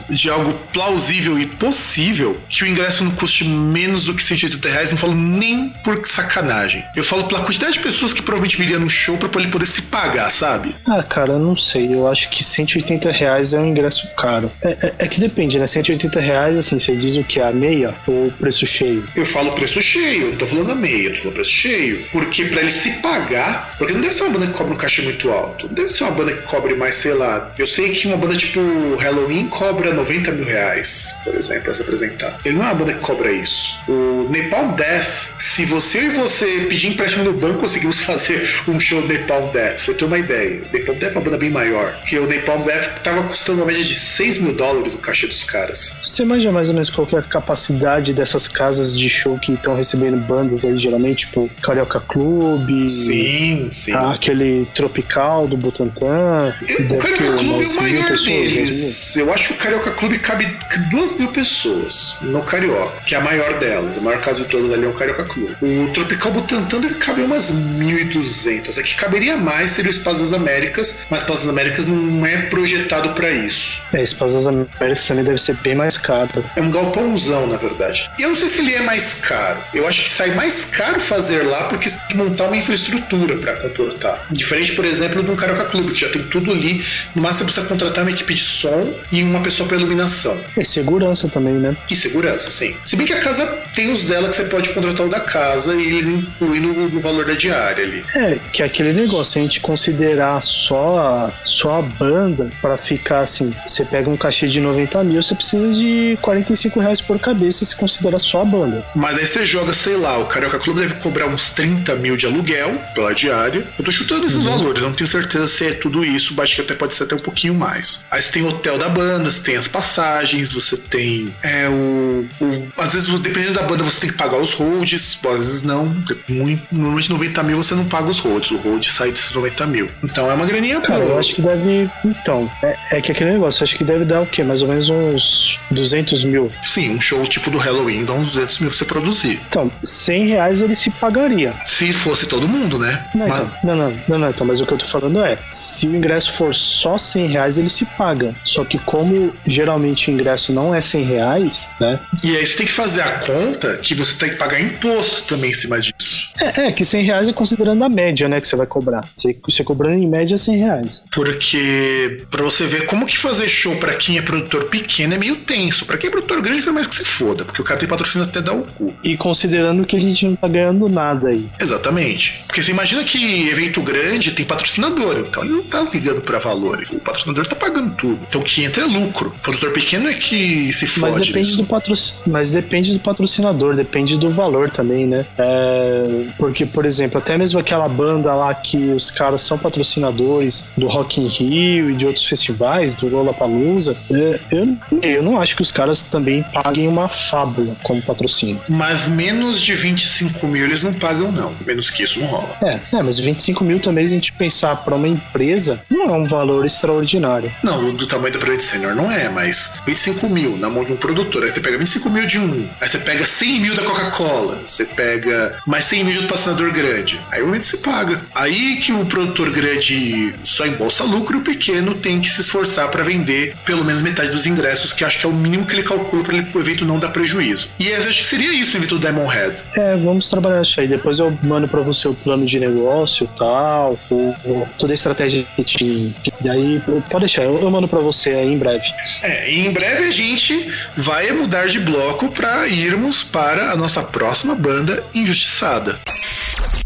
[0.08, 4.90] de algo plausível e possível, que o ingresso não custe menos do que 180 reais,
[4.90, 6.84] não falo nem por sacanagem.
[6.94, 9.82] Eu falo pela quantidade de pessoas que provavelmente viriam no show pra ele poder se
[9.82, 10.74] pagar, sabe?
[10.86, 11.94] Ah, cara, eu não sei.
[11.94, 14.50] Eu acho que 180 reais é um ingresso caro.
[14.62, 15.66] É, é, é que depende, né?
[15.66, 17.40] 180 reais, assim, você diz o que?
[17.40, 19.04] A meia ou preço cheio?
[19.14, 22.04] Eu falo preço cheio, não tô falando a meia, tô falando preço cheio.
[22.10, 25.02] Porque pra ele se pagar, porque não deve ser uma banda que cobra um cachê
[25.02, 25.66] muito alto.
[25.66, 27.52] Não deve ser uma banda que cobre mais, sei lá.
[27.58, 28.60] Eu sei que uma banda tipo
[28.96, 32.38] Halloween cobra 90 mil reais, por exemplo, pra se apresentar.
[32.44, 33.78] Ele não é uma banda que cobra isso.
[33.88, 39.00] O Nepal Death, se você e você pedir empréstimo no banco, conseguimos fazer um show
[39.06, 39.78] Nepal Death.
[39.78, 40.62] Você tem uma ideia.
[40.72, 41.94] Nepal Death é uma banda bem maior.
[42.06, 45.44] Que o Nepal Death tava custando uma média de 6 mil dólares o cachê dos
[45.44, 45.96] caras.
[46.04, 49.74] Você imagina mais ou menos qual é a capacidade dessas casas de show que estão
[49.74, 52.88] recebendo bandas aí, geralmente, tipo Carioca Clube.
[52.88, 53.92] Sim, sim.
[53.92, 56.54] Aquele Tropical do Butantã.
[56.90, 59.16] O Carioca Clube é o maior pessoas, deles.
[59.16, 60.56] Eu acho que o Carioca Clube cabe
[60.90, 63.96] duas mil pessoas no Carioca, que é a maior delas.
[63.96, 65.56] O maior caso de todas ali é o Carioca Clube.
[65.60, 68.78] O Tropical Butantã deve caber umas 1.200.
[68.78, 72.42] Aqui caberia mais seria o Espaço das Américas, mas o Espaço das Américas não é
[72.42, 73.82] projetado para isso.
[73.92, 76.44] É, Espaço das Américas também deve ser bem mais caro.
[76.56, 78.10] É um galpãozão, na verdade.
[78.18, 79.58] E eu não sei se ele é mais caro.
[79.72, 83.36] Eu acho que sai mais caro fazer lá porque você tem que montar uma infraestrutura
[83.36, 84.26] para comportar.
[84.30, 86.84] Diferente, por exemplo, de um Carioca Clube, que já tem tudo ali.
[87.14, 90.38] No máximo você precisa contratar uma equipe de som e uma pessoa para iluminação.
[90.56, 91.76] E segurança também, né?
[91.90, 92.76] E segurança, sim.
[92.84, 95.74] Se bem que a casa tem os dela que você pode contratar o da casa
[95.74, 98.04] e eles incluem no, no valor da diária ali.
[98.14, 103.20] É, que é aquele negócio, a gente considerar só a, só a banda para ficar
[103.20, 107.64] assim, você pega um cachê de 90 mil, você precisa de 45 reais por cabeça
[107.64, 108.84] se considerar só a banda.
[108.94, 112.26] Mas aí você joga, sei lá, o Carioca Clube deve cobrar uns 30 mil de
[112.26, 113.64] aluguel pela diária.
[113.78, 114.58] Eu tô chutando esses uhum.
[114.58, 117.20] valores, não tenho certeza se é tudo isso, acho que até pode ser até um
[117.20, 118.00] pouquinho mais.
[118.10, 122.26] Aí você tem o hotel da banda, você tem as passagens, você tem é, o,
[122.40, 125.94] o Às vezes, dependendo da banda, você tem que pagar os holds, às vezes não.
[126.28, 129.88] Muito, normalmente 90 mil você não paga os holds, o hold sai desses 90 mil.
[130.02, 131.90] Então é uma graninha Cara, eu acho que deve.
[132.04, 134.42] Então, é, é que aquele negócio, acho que deve dar o quê?
[134.42, 136.50] Mais ou menos uns 200 mil.
[136.64, 139.40] Sim, um show tipo do Halloween dá uns 200 mil pra você produzir.
[139.48, 141.54] Então, 100 reais ele se pagaria.
[141.66, 143.04] Se fosse todo mundo, né?
[143.14, 143.48] Não, mas...
[143.62, 146.32] não, não, não, não, então, mas o que eu tô falando é, se o ingresso
[146.32, 148.34] for só 100 reais, ele se paga.
[148.44, 151.98] Só que como geralmente o ingresso não é 100 reais, né?
[152.22, 155.50] E aí você tem que fazer a conta que você tem que pagar imposto também
[155.50, 156.32] em cima disso.
[156.40, 159.04] É, é que 100 reais é considerando a média, né, que você vai cobrar.
[159.14, 161.02] Você, você cobrando em média 100 reais.
[161.10, 165.36] Porque, pra você ver como que fazer show pra quem é produtor pequeno é meio
[165.36, 165.86] tenso.
[165.86, 168.28] Pra quem é produtor grande, tem mais que se foda, porque o cara tem patrocínio
[168.28, 168.94] até dar o cu.
[169.02, 171.48] E considerando que a gente não tá ganhando nada aí.
[171.60, 172.44] Exatamente.
[172.46, 176.90] Porque você imagina que evento grande tem patrocinador, então ele não tá ligando pra valores.
[176.90, 178.20] O patrocinador tá pagando tudo.
[178.28, 179.34] Então que entra é lucro.
[179.36, 181.00] O produtor pequeno é que se fode.
[181.00, 181.56] Mas depende, nisso.
[181.56, 181.98] do patroc...
[182.26, 185.24] Mas depende do patrocinador, depende do valor também, né?
[185.38, 186.26] É...
[186.38, 191.20] Porque, por exemplo, até mesmo aquela banda lá que os caras são patrocinadores do Rock
[191.20, 195.72] in Rio e de outros festivais, do Lollapalooza, é, eu, eu não acho que os
[195.72, 198.60] caras também paguem uma fábula como patrocínio.
[198.68, 201.54] Mas menos de 25 mil eles não pagam, não.
[201.66, 202.56] Menos que isso não rola.
[202.62, 206.12] É, é mas 25 mil também, se a gente pensar para uma empresa, não é
[206.12, 207.50] um valor extraordinário.
[207.62, 210.96] Não, do tamanho da Private Senior não é, mas 25 mil na mão de um
[210.96, 211.44] produtor.
[211.44, 214.84] Aí você pega 25 mil de um, aí você pega 100 mil da Coca-Cola, você
[214.84, 217.20] pega mais 100 mil do patrocinador grande.
[217.30, 218.20] Aí o momento se paga.
[218.34, 222.88] Aí que o produtor grande só embolsa lucro e o pequeno tem que se esforçar
[222.88, 225.84] para vender pelo menos metade dos ingressos, que acho que é o mínimo que ele
[225.84, 227.68] calcula para o evento não dar prejuízo.
[227.78, 229.62] E acho que seria isso o evento do Diamond Head.
[229.76, 230.88] É, vamos trabalhar isso aí.
[230.88, 234.94] Depois eu mando para você o plano de negócio e tal, o, o, toda a
[234.94, 236.12] estratégia que.
[236.42, 238.86] E aí, pode deixar, eu, eu mando para você aí breve.
[239.22, 244.54] É, em breve a gente vai mudar de bloco para irmos para a nossa próxima
[244.54, 246.00] banda injustiçada.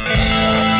[0.00, 0.77] Bom,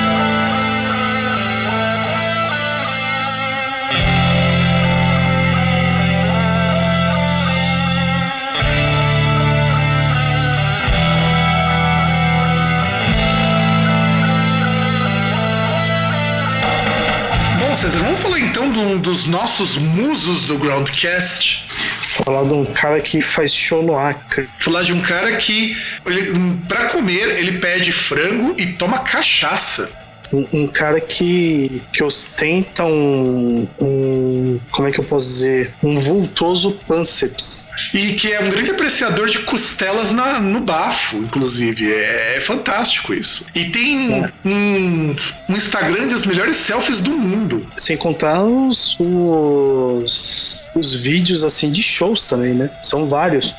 [18.78, 21.66] de um dos nossos musos do Groundcast.
[22.24, 24.48] Falar de um cara que faz show no Acre.
[24.58, 25.76] Falar de um cara que,
[26.68, 30.07] pra comer, ele pede frango e toma cachaça.
[30.32, 34.60] Um, um cara que, que ostenta um, um.
[34.70, 35.72] Como é que eu posso dizer?
[35.82, 37.68] Um vultoso pânceps.
[37.94, 41.90] E que é um grande apreciador de costelas na, no bafo, inclusive.
[41.92, 43.46] É, é fantástico isso.
[43.54, 44.30] E tem É.
[44.44, 45.14] um,
[45.48, 47.66] um Instagram das melhores selfies do mundo.
[47.76, 52.70] Sem contar os, os, os vídeos assim de shows também, né?
[52.82, 53.54] São vários.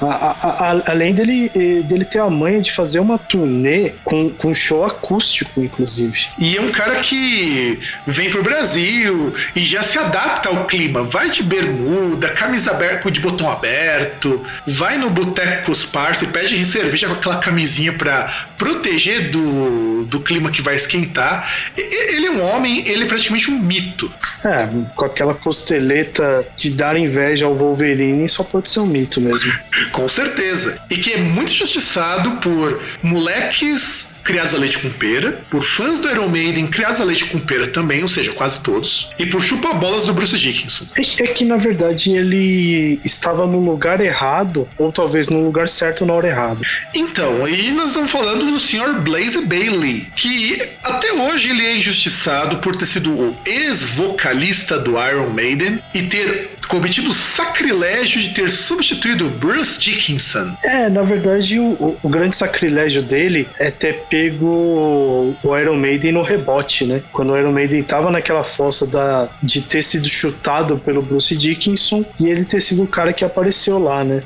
[0.00, 4.28] A- a- a- além dele, eh, dele ter a manha de fazer uma turnê com,
[4.30, 5.91] com show acústico, inclusive.
[6.38, 11.02] E é um cara que vem pro Brasil e já se adapta ao clima.
[11.02, 16.26] Vai de bermuda, camisa aberta de botão aberto, vai no boteco com os parceiros e
[16.26, 21.52] pede cerveja com aquela camisinha pra proteger do, do clima que vai esquentar.
[21.76, 24.12] Ele é um homem, ele é praticamente um mito.
[24.44, 29.52] É, com aquela costeleta de dar inveja ao Wolverine, só pode ser um mito mesmo.
[29.92, 30.80] Com certeza.
[30.90, 36.10] E que é muito justiçado por moleques criados a leite com pera, por fãs do
[36.10, 40.04] Iron Maiden criados a leite com pera também, ou seja, quase todos, e por chupa-bolas
[40.04, 40.84] do Bruce Dickinson.
[40.96, 46.04] É, é que na verdade ele estava no lugar errado, ou talvez no lugar certo
[46.06, 46.60] na hora errada.
[46.94, 49.00] Então, e nós estamos falando do Sr.
[49.00, 55.30] Blaze Bailey, que até hoje ele é injustiçado por ter sido o ex-vocalista do Iron
[55.30, 60.56] Maiden e ter cometido o sacrilégio de ter substituído Bruce Dickinson.
[60.62, 66.20] É, na verdade, o- o grande sacrilégio dele é ter pego o Iron Maiden no
[66.20, 67.02] rebote, né?
[67.12, 72.04] Quando o Iron Maiden tava naquela fossa da, de ter sido chutado pelo Bruce Dickinson
[72.20, 74.22] e ele ter sido o cara que apareceu lá, né?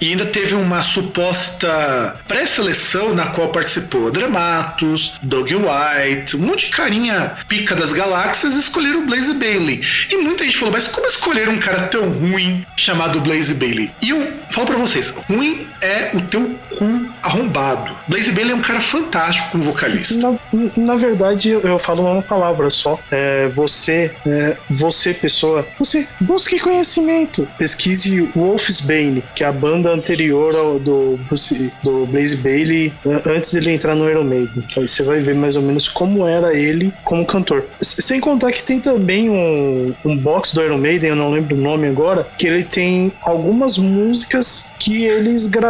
[0.00, 6.64] E ainda teve uma suposta pré-seleção na qual participou André Matos, Doug White, um monte
[6.64, 9.80] de carinha pica das galáxias escolheram o Blaze Bailey.
[10.10, 13.92] E muita gente falou, mas como escolher um cara tão ruim chamado Blaze Bailey?
[14.02, 17.94] E eu falo pra vocês, ruim é o teu cu arrombado.
[18.08, 20.14] Blaze Bailey é um cara fantástico como vocalista.
[20.14, 20.38] Na,
[20.76, 22.98] na verdade, eu, falo uma palavra só.
[23.10, 27.46] É, você, é, você, pessoa, você busque conhecimento.
[27.58, 31.18] Pesquise Wolf's Bane, que é a banda anterior ao do,
[31.82, 32.92] do Blaze Bailey,
[33.26, 34.64] antes dele entrar no Iron Maiden.
[34.76, 37.64] Aí você vai ver mais ou menos como era ele como cantor.
[37.80, 41.60] Sem contar que tem também um, um box do Iron Maiden, eu não lembro o
[41.60, 45.69] nome agora, que ele tem algumas músicas que eles gravaram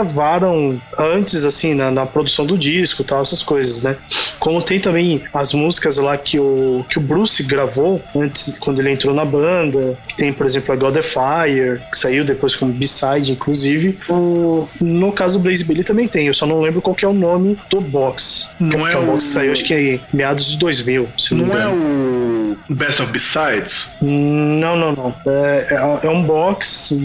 [0.98, 3.96] antes, assim, na, na produção do disco e tal, essas coisas, né?
[4.38, 8.90] Como tem também as músicas lá que o, que o Bruce gravou antes, quando ele
[8.90, 12.72] entrou na banda, que tem, por exemplo, a God of Fire, que saiu depois como
[12.72, 13.98] B-side, inclusive.
[14.08, 17.08] O, no caso do Blaze Bailey também tem, eu só não lembro qual que é
[17.08, 18.48] o nome do box.
[18.58, 21.68] Não é o box saiu, acho que é meados de 2000, se não, Não é
[21.68, 23.96] o Best of Besides?
[24.00, 25.14] Não, não, não.
[25.26, 26.96] É, é, é um box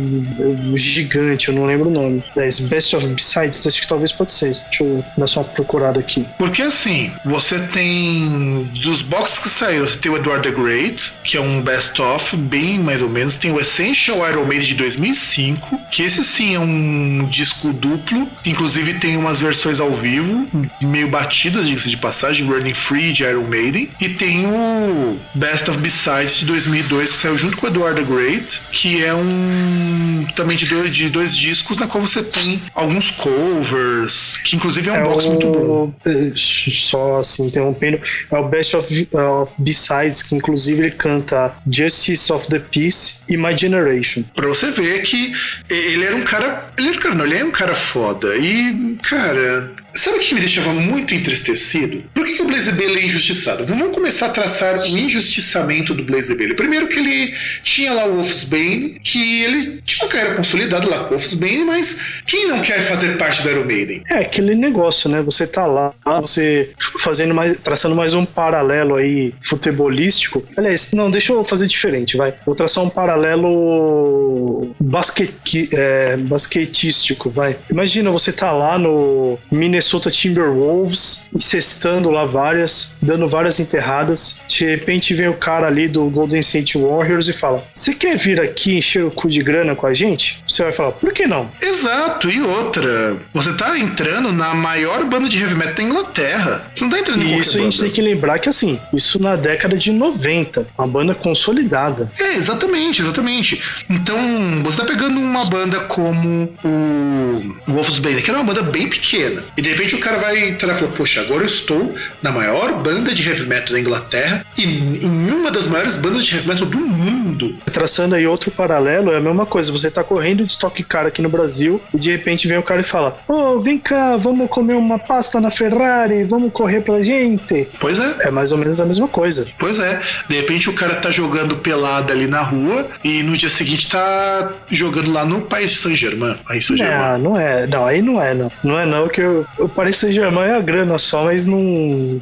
[0.76, 2.24] gigante, eu não lembro o nome.
[2.36, 4.58] É Best of Besides, acho que talvez pode ser.
[4.70, 6.26] Deixa eu dar só uma procurada aqui.
[6.38, 8.70] Porque assim, você tem.
[8.84, 12.36] Dos boxes que saíram, você tem o Edward the Great, que é um best of,
[12.36, 13.36] bem mais ou menos.
[13.36, 18.28] Tem o Essential Iron Maiden de 2005, que esse sim é um disco duplo.
[18.46, 20.48] Inclusive tem umas versões ao vivo,
[20.82, 23.90] meio batidas, diga-se de passagem, Running Free de Iron Maiden.
[24.00, 28.08] E tem o Best of Besides de 2002, que saiu junto com o Edward the
[28.12, 30.26] Great, que é um.
[30.36, 34.92] também de dois, de dois discos, na qual você tem alguns covers, que inclusive é
[34.92, 35.30] um é box o...
[35.30, 35.94] muito bom.
[36.36, 38.00] Só assim, interrompendo,
[38.32, 43.38] é o Best of, of Besides, que inclusive ele canta Justice of the Peace e
[43.38, 44.24] My Generation.
[44.36, 45.34] Pra você ver que
[45.70, 46.74] ele era um cara.
[46.78, 48.36] Ele era cara, não, ele é um cara foda.
[48.36, 52.04] E, cara, Sabe o que me deixava muito entristecido?
[52.14, 53.66] Por que, que o Blaze Bailey é injustiçado?
[53.66, 56.54] Vamos começar a traçar o injustiçamento do Blaze Bailey.
[56.54, 57.34] Primeiro que ele
[57.64, 62.22] tinha lá o Wolfsbane, que ele tinha uma carreira consolidada lá com o Wolfsbane, mas
[62.26, 64.04] quem não quer fazer parte do Iron Maiden?
[64.10, 65.22] É aquele negócio, né?
[65.22, 70.44] Você tá lá, você fazendo mais, traçando mais um paralelo aí futebolístico.
[70.58, 72.34] Aliás, não, deixa eu fazer diferente, vai.
[72.46, 77.56] Vou traçar um paralelo basquete, é, basquetístico, vai.
[77.72, 84.42] Imagina você tá lá no Minnesota Minnesota Timberwolves, incestando lá várias, dando várias enterradas.
[84.48, 88.40] De repente vem o cara ali do Golden State Warriors e fala: Você quer vir
[88.40, 90.44] aqui encher o cu de grana com a gente?
[90.48, 91.52] Você vai falar: Por que não?
[91.62, 96.72] Exato, e outra, você tá entrando na maior banda de heavy metal da Inglaterra.
[96.74, 99.36] Você não tá entrando em Isso a gente tem que lembrar que assim, isso na
[99.36, 102.12] década de 90, uma banda consolidada.
[102.18, 103.62] É, exatamente, exatamente.
[103.90, 104.18] Então,
[104.64, 109.44] você tá pegando uma banda como o Wolf's Bane, que era uma banda bem pequena,
[109.58, 112.74] e de repente o cara vai entrar e falar, poxa, agora eu estou na maior
[112.82, 116.66] banda de heavy metal da Inglaterra e em uma das maiores bandas de heavy metal
[116.66, 117.56] do mundo.
[117.72, 119.72] Traçando aí outro paralelo, é a mesma coisa.
[119.72, 122.82] Você tá correndo de Stock Car aqui no Brasil e de repente vem o cara
[122.82, 127.02] e fala: Ô, oh, vem cá, vamos comer uma pasta na Ferrari, vamos correr pra
[127.02, 127.68] gente.
[127.80, 128.16] Pois é.
[128.20, 129.46] É mais ou menos a mesma coisa.
[129.58, 130.02] Pois é.
[130.28, 134.52] De repente o cara tá jogando pelada ali na rua e no dia seguinte tá
[134.70, 136.36] jogando lá no país de Saint-Germain.
[136.48, 137.22] Aí Saint-Germain.
[137.22, 137.68] Não, não é.
[137.68, 138.52] Não, aí não é, não.
[138.64, 141.58] Não é não que eu, o Paris Saint-Germain é a grana só, mas não.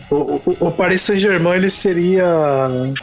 [0.10, 2.26] O, o, o Paris Saint-Germain ele seria.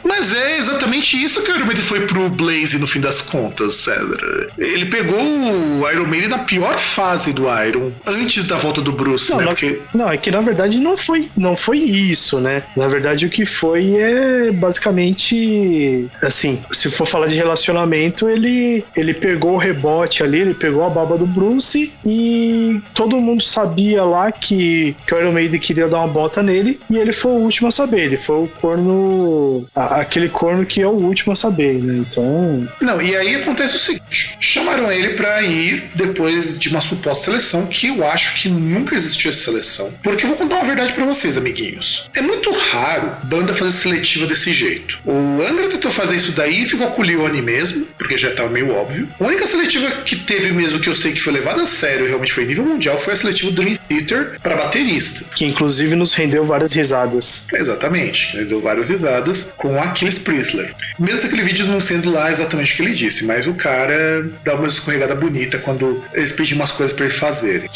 [0.03, 3.75] Mas é exatamente isso que o Iron Maiden foi pro Blaze no fim das contas,
[3.75, 4.49] César.
[4.57, 9.29] Ele pegou o Iron Maiden na pior fase do Iron, antes da volta do Bruce,
[9.29, 9.43] não, né?
[9.45, 9.81] Não, Porque...
[9.93, 12.63] não, é que na verdade não foi, não foi isso, né?
[12.75, 19.13] Na verdade o que foi é basicamente assim, se for falar de relacionamento, ele, ele
[19.13, 24.30] pegou o rebote ali, ele pegou a baba do Bruce e todo mundo sabia lá
[24.31, 27.67] que, que o Iron Maiden queria dar uma bota nele e ele foi o último
[27.67, 28.01] a saber.
[28.01, 29.65] Ele foi o corno.
[29.75, 32.05] A, aquele corno que é o último a saber, né?
[32.07, 32.67] Então.
[32.81, 37.67] Não, e aí acontece o seguinte: chamaram ele para ir depois de uma suposta seleção
[37.67, 39.93] que eu acho que nunca existiu essa seleção.
[40.03, 42.09] Porque eu vou contar uma verdade para vocês, amiguinhos.
[42.15, 44.99] É muito raro banda fazer seletiva desse jeito.
[45.05, 48.49] O André tentou fazer isso daí e ficou com o Leone mesmo, porque já tava
[48.49, 49.07] meio óbvio.
[49.19, 52.33] A única seletiva que teve mesmo que eu sei que foi levada a sério, realmente
[52.33, 53.77] foi nível mundial, foi a seletiva do Dream
[54.11, 55.25] Theater para baterista.
[55.33, 57.45] Que inclusive nos rendeu várias risadas.
[57.53, 60.73] Exatamente, rendeu várias risadas com Aquiles Priestler.
[60.99, 64.55] Mesmo aquele vídeo não sendo lá exatamente o que ele disse, mas o cara dá
[64.55, 67.69] uma escorregada bonita quando eles pedem umas coisas para ele fazerem.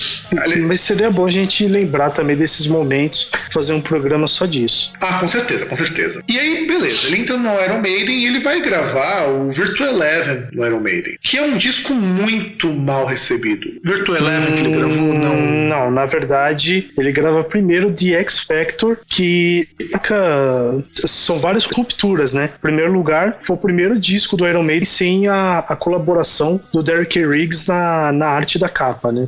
[0.68, 4.94] Mas seria bom a gente lembrar também desses momentos, fazer um programa só disso.
[5.00, 6.22] Ah, com certeza, com certeza.
[6.28, 10.48] E aí, beleza, ele entra no Iron Maiden e ele vai gravar o Virtual Eleven
[10.52, 13.80] no Iron Maiden, que é um disco muito mal recebido.
[13.84, 15.36] Virtual Eleven hum, que ele gravou, não.
[15.36, 16.25] Não, na verdade,
[16.98, 19.68] ele grava primeiro The X Factor, que
[21.06, 22.50] são várias rupturas, né?
[22.58, 26.82] Em primeiro lugar, foi o primeiro disco do Iron Maiden sem a, a colaboração do
[26.82, 29.28] Derek Riggs na, na arte da capa, né?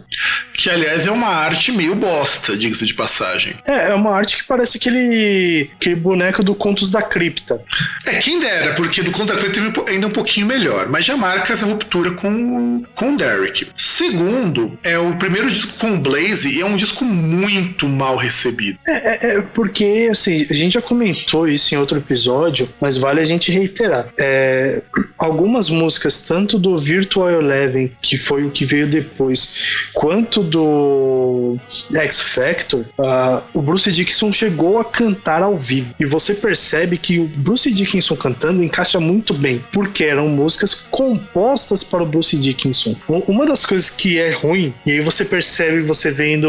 [0.53, 3.55] Que, aliás, é uma arte meio bosta, diga-se de passagem.
[3.65, 7.61] É, é uma arte que parece aquele, aquele boneco do Contos da Cripta.
[8.05, 11.15] É, quem dera, porque do Contos da Cripta ainda é um pouquinho melhor, mas já
[11.15, 13.67] marca essa ruptura com, com o Derek.
[13.75, 18.79] Segundo, é o primeiro disco com o Blaze e é um disco muito mal recebido.
[18.87, 23.21] É, é, é, porque, assim, a gente já comentou isso em outro episódio, mas vale
[23.21, 24.09] a gente reiterar.
[24.17, 24.81] É,
[25.17, 29.53] algumas músicas, tanto do Virtual Eleven, que foi o que veio depois,
[29.93, 31.57] quanto do
[31.93, 35.93] X Factor, uh, o Bruce Dickinson chegou a cantar ao vivo.
[35.99, 41.83] E você percebe que o Bruce Dickinson cantando encaixa muito bem, porque eram músicas compostas
[41.83, 42.95] para o Bruce Dickinson.
[43.27, 46.47] Uma das coisas que é ruim, e aí você percebe, você vendo.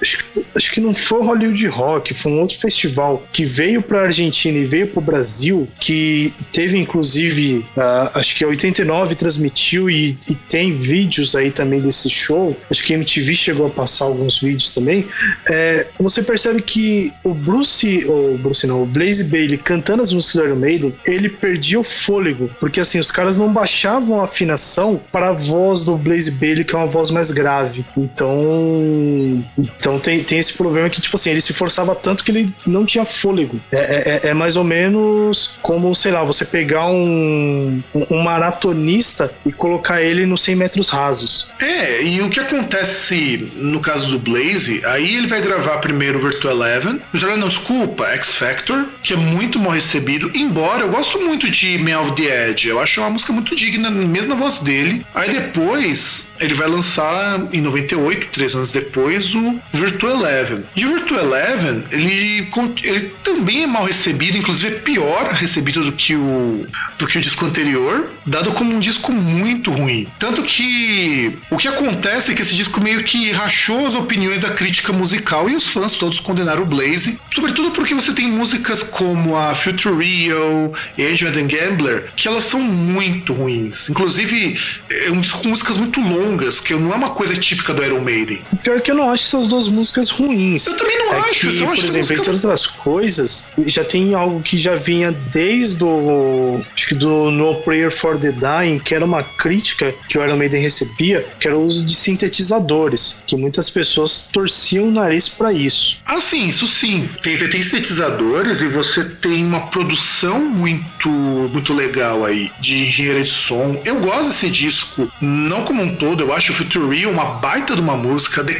[0.00, 0.24] Acho,
[0.54, 4.02] acho que não foi o Hollywood Rock, foi um outro festival que veio para a
[4.04, 9.90] Argentina e veio para o Brasil, que teve inclusive, uh, acho que a 89 transmitiu
[9.90, 12.56] e, e, tem vídeos aí também desse show.
[12.70, 15.06] Acho que a MTV chegou a passar alguns vídeos também.
[15.46, 20.42] É, você percebe que o Bruce, ou Bruce não, o Blaze Bailey cantando as músicas
[20.42, 25.00] do Iron Maiden, ele perdia o fôlego, porque assim, os caras não baixavam a afinação
[25.12, 27.84] para a voz do Blaze Bailey, que é uma voz mais grave.
[27.96, 32.52] Então, então tem, tem esse problema que, tipo assim, ele se forçava tanto que ele
[32.66, 33.60] não tinha fôlego.
[33.72, 39.52] É, é, é mais ou menos como, sei lá, você pegar um, um maratonista e
[39.52, 41.48] colocar ele nos 100 metros rasos.
[41.58, 46.22] É, e o que acontece no caso do Blaze, aí ele vai gravar primeiro o
[46.22, 51.20] Virtual Eleven, Virtual não, desculpa, X Factor, que é muito mal recebido, embora eu gosto
[51.20, 54.58] muito de Man of the Edge, eu acho uma música muito digna, mesmo na voz
[54.58, 55.04] dele.
[55.14, 60.64] Aí depois ele vai lançar em 98, três anos depois, o Virtual Eleven.
[60.76, 62.48] E o Virtual Eleven, ele,
[62.82, 66.66] ele também é mal recebido, inclusive é pior recebido do que o
[67.00, 70.06] do que o disco anterior, dado como um disco muito ruim.
[70.18, 74.50] Tanto que o que acontece é que esse disco meio que rachou as opiniões da
[74.50, 79.34] crítica musical e os fãs todos condenaram o Blaze, sobretudo porque você tem músicas como
[79.34, 83.88] a Future Real Angel and Gambler, que elas são muito ruins.
[83.88, 84.60] Inclusive,
[84.90, 88.02] é um disco com músicas muito longas, que não é uma coisa típica do Iron
[88.02, 88.42] Maiden.
[88.62, 90.66] Pior que eu não acho essas duas músicas ruins.
[90.66, 91.40] Eu também não é acho.
[91.40, 92.10] Que, por exemplo, músicas...
[92.10, 97.54] entre outras coisas, já tem algo que já vinha desde o acho que do No
[97.56, 101.56] Prayer for the Dying, que era uma crítica que o Iron Maiden recebia, que era
[101.56, 105.98] o uso de sintetizadores, que muitas pessoas torciam o nariz para isso.
[106.06, 107.08] Ah, sim, isso sim.
[107.22, 113.28] Tem, tem sintetizadores e você tem uma produção muito, muito legal aí de engenharia de
[113.28, 113.80] som.
[113.84, 117.74] Eu gosto desse disco, não como um todo, eu acho o Future Real uma baita
[117.74, 118.54] de uma música, The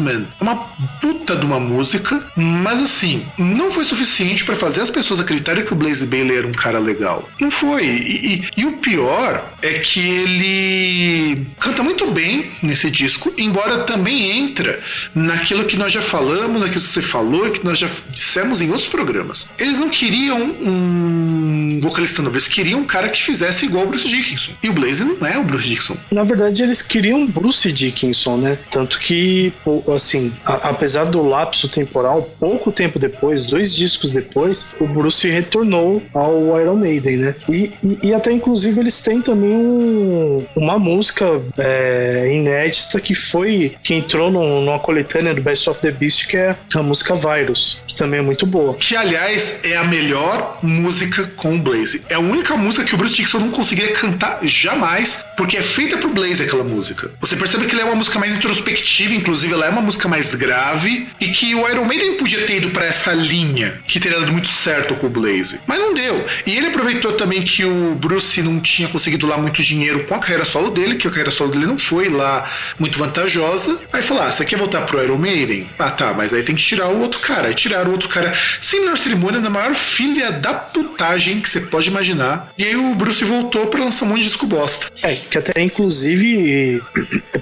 [0.00, 0.56] Clansman uma
[1.00, 5.72] puta de uma música, mas assim, não foi suficiente para fazer as pessoas acreditarem que
[5.72, 7.28] o Blaze Bailey era um cara legal.
[7.40, 7.84] Não foi foi.
[7.84, 14.30] E, e, e, o pior é que ele canta muito bem nesse disco, embora também
[14.30, 14.80] entra
[15.14, 18.68] naquilo que nós já falamos, naquilo que você falou e que nós já dissemos em
[18.70, 19.48] outros programas.
[19.58, 24.08] Eles não queriam um vocalista novo, eles queriam um cara que fizesse igual o Bruce
[24.08, 24.52] Dickinson.
[24.62, 25.96] E o Blaze não é o Bruce Dickinson.
[26.10, 28.58] Na verdade, eles queriam Bruce Dickinson, né?
[28.70, 29.52] Tanto que,
[29.92, 36.02] assim, a, apesar do lapso temporal, pouco tempo depois, dois discos depois, o Bruce retornou
[36.14, 37.34] ao Iron Maiden, né?
[37.48, 41.24] E e, e, até inclusive eles têm também um, uma música
[41.58, 46.36] é, inédita que foi que entrou no, numa coletânea do Best of the Beast, que
[46.36, 48.74] é a música Virus, que também é muito boa.
[48.74, 52.02] Que aliás é a melhor música com o Blaze.
[52.08, 55.96] É a única música que o Bruce Dixon não conseguiria cantar jamais, porque é feita
[55.96, 57.10] pro Blaze aquela música.
[57.18, 60.34] Você percebe que ela é uma música mais introspectiva, inclusive ela é uma música mais
[60.34, 64.32] grave, e que o Iron Maiden podia ter ido para essa linha, que teria dado
[64.32, 65.60] muito certo com o Blaze.
[65.66, 66.26] Mas não deu.
[66.44, 70.18] E ele aproveitou também que o Bruce não tinha conseguido lá muito dinheiro com a
[70.18, 72.46] carreira solo dele, que a carreira solo dele não foi lá
[72.78, 73.80] muito vantajosa.
[73.94, 75.70] Aí falou: ah, você quer voltar pro Iron Maiden?
[75.78, 77.48] Ah, tá, mas aí tem que tirar o outro cara.
[77.48, 78.30] Aí tiraram o outro cara
[78.60, 82.52] sem menor cerimônia, na maior filha da putagem que você pode imaginar.
[82.58, 84.90] E aí o Bruce voltou pra lançar um monte de disco bosta.
[85.02, 86.82] É, que até inclusive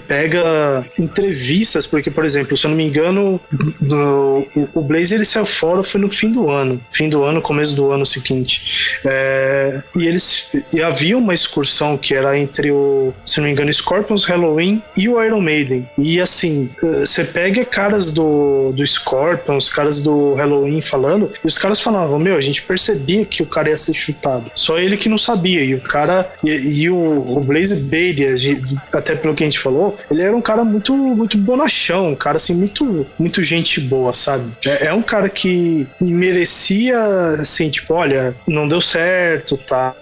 [0.06, 3.40] pega entrevistas, porque, por exemplo, se eu não me engano,
[3.80, 6.80] do, o Blaze ele saiu fora foi no fim do ano.
[6.90, 8.98] Fim do ano, começo do ano seguinte.
[9.04, 13.72] É, e eles e havia uma excursão que era entre o, se não me engano,
[13.72, 15.88] Scorpions Halloween e o Iron Maiden.
[15.96, 21.58] E assim, eh, você pega caras do, do Scorpions, caras do Halloween falando, e os
[21.58, 24.50] caras falavam: Meu, a gente percebia que o cara ia ser chutado.
[24.54, 25.62] Só ele que não sabia.
[25.64, 28.62] E o cara, e, e o, o Blaze Bailey,
[28.92, 32.36] até pelo que a gente falou, ele era um cara muito, muito bonachão, um cara
[32.36, 34.50] assim, muito, muito gente boa, sabe?
[34.64, 36.98] É, é um cara que merecia,
[37.40, 39.94] assim, tipo, olha, não deu certo, tá?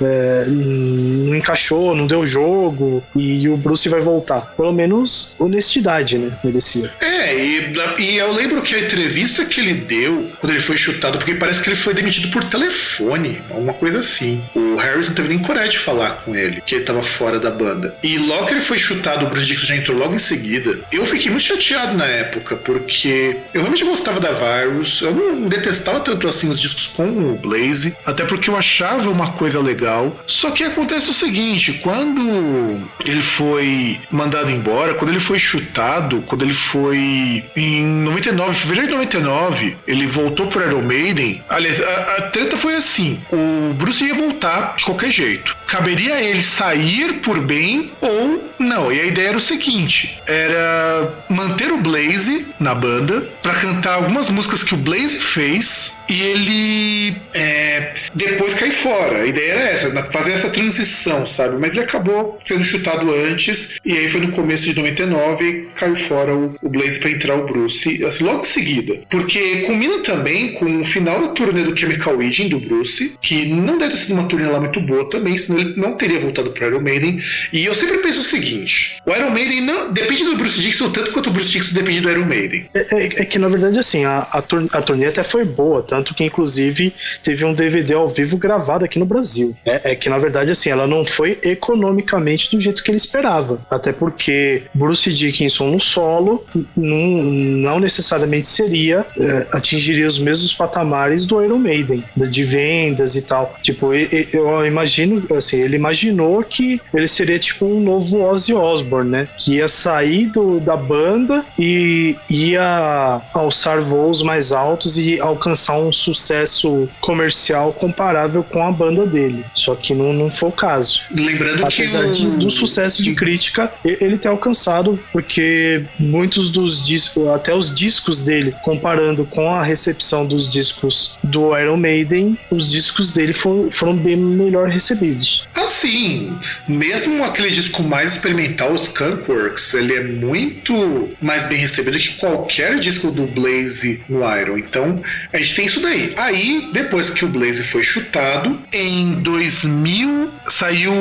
[0.00, 4.54] é, não encaixou, não deu jogo e o Bruce vai voltar.
[4.56, 6.36] Pelo menos honestidade, né?
[6.42, 6.90] Merecia.
[7.00, 11.18] É, e, e eu lembro que a entrevista que ele deu quando ele foi chutado,
[11.18, 14.42] porque parece que ele foi demitido por telefone, uma coisa assim.
[14.54, 17.50] O Harris não teve nem coragem de falar com ele, que ele tava fora da
[17.50, 17.94] banda.
[18.02, 20.80] E logo que ele foi chutado, o Bruce Dixon já entrou logo em seguida.
[20.90, 26.00] Eu fiquei muito chateado na época, porque eu realmente gostava da Virus, eu não detestava
[26.00, 30.18] tanto assim os discos com o Blaze, até porque eu achava uma coisa legal.
[30.26, 36.42] Só que acontece o seguinte, quando ele foi mandado embora, quando ele foi chutado, quando
[36.42, 41.42] ele foi em 99, fevereiro de 99, ele voltou pro Iron Maiden.
[41.48, 45.56] Aliás, a, a treta foi assim: o Bruce ia voltar de qualquer jeito.
[45.66, 46.83] Caberia a ele sair
[47.24, 48.92] por bem ou não.
[48.92, 54.28] E a ideia era o seguinte: era manter o Blaze na banda para cantar algumas
[54.28, 59.22] músicas que o Blaze fez e ele é, depois cai fora.
[59.22, 61.56] A ideia era essa, fazer essa transição, sabe?
[61.58, 65.96] Mas ele acabou sendo chutado antes, e aí foi no começo de 99 e caiu
[65.96, 69.00] fora o, o Blaze para entrar o Bruce, assim, logo em seguida.
[69.08, 73.78] Porque combina também com o final da turnê do Chemical Wedding do Bruce, que não
[73.78, 76.66] deve ter sido uma turnê lá muito boa também, senão ele não teria voltado para
[76.74, 77.20] Iron Maiden.
[77.52, 81.12] E eu sempre penso o seguinte: o Iron Maiden não depende do Bruce Dixon tanto
[81.12, 82.68] quanto o Bruce Dixon depende do Iron Maiden.
[82.74, 86.14] É, é, é que na verdade, assim, a, a, a turnê até foi boa, tanto
[86.14, 89.56] que inclusive teve um DVD ao vivo gravado aqui no Brasil.
[89.64, 93.60] É, é, que na verdade assim, ela não foi economicamente do jeito que ele esperava,
[93.70, 96.44] até porque Bruce Dickinson no solo
[96.76, 103.22] não, não necessariamente seria é, atingiria os mesmos patamares do Iron Maiden, de vendas e
[103.22, 103.54] tal.
[103.62, 109.28] Tipo, eu imagino assim, ele imaginou que ele seria tipo um novo Ozzy Osbourne, né?
[109.36, 115.92] Que ia sair do, da banda e ia alçar voos mais altos e alcançar um
[115.92, 119.44] sucesso comercial comparável com a banda dele.
[119.54, 121.02] Só que não, não foi o caso.
[121.10, 122.12] Lembrando Apesar que o...
[122.12, 128.22] de, do sucesso de crítica, ele ter alcançado, porque muitos dos discos, até os discos
[128.22, 133.96] dele, comparando com a recepção dos discos do Iron Maiden, os discos dele foram, foram
[133.96, 135.46] bem melhor recebidos.
[135.84, 136.34] Assim,
[136.66, 142.78] mesmo aquele disco mais experimental, o Skunkworks, ele é muito mais bem recebido que qualquer
[142.78, 144.56] disco do Blaze no Iron.
[144.56, 146.14] Então, a gente tem isso daí.
[146.16, 150.92] Aí, depois que o Blaze foi chutado, em 2000 saiu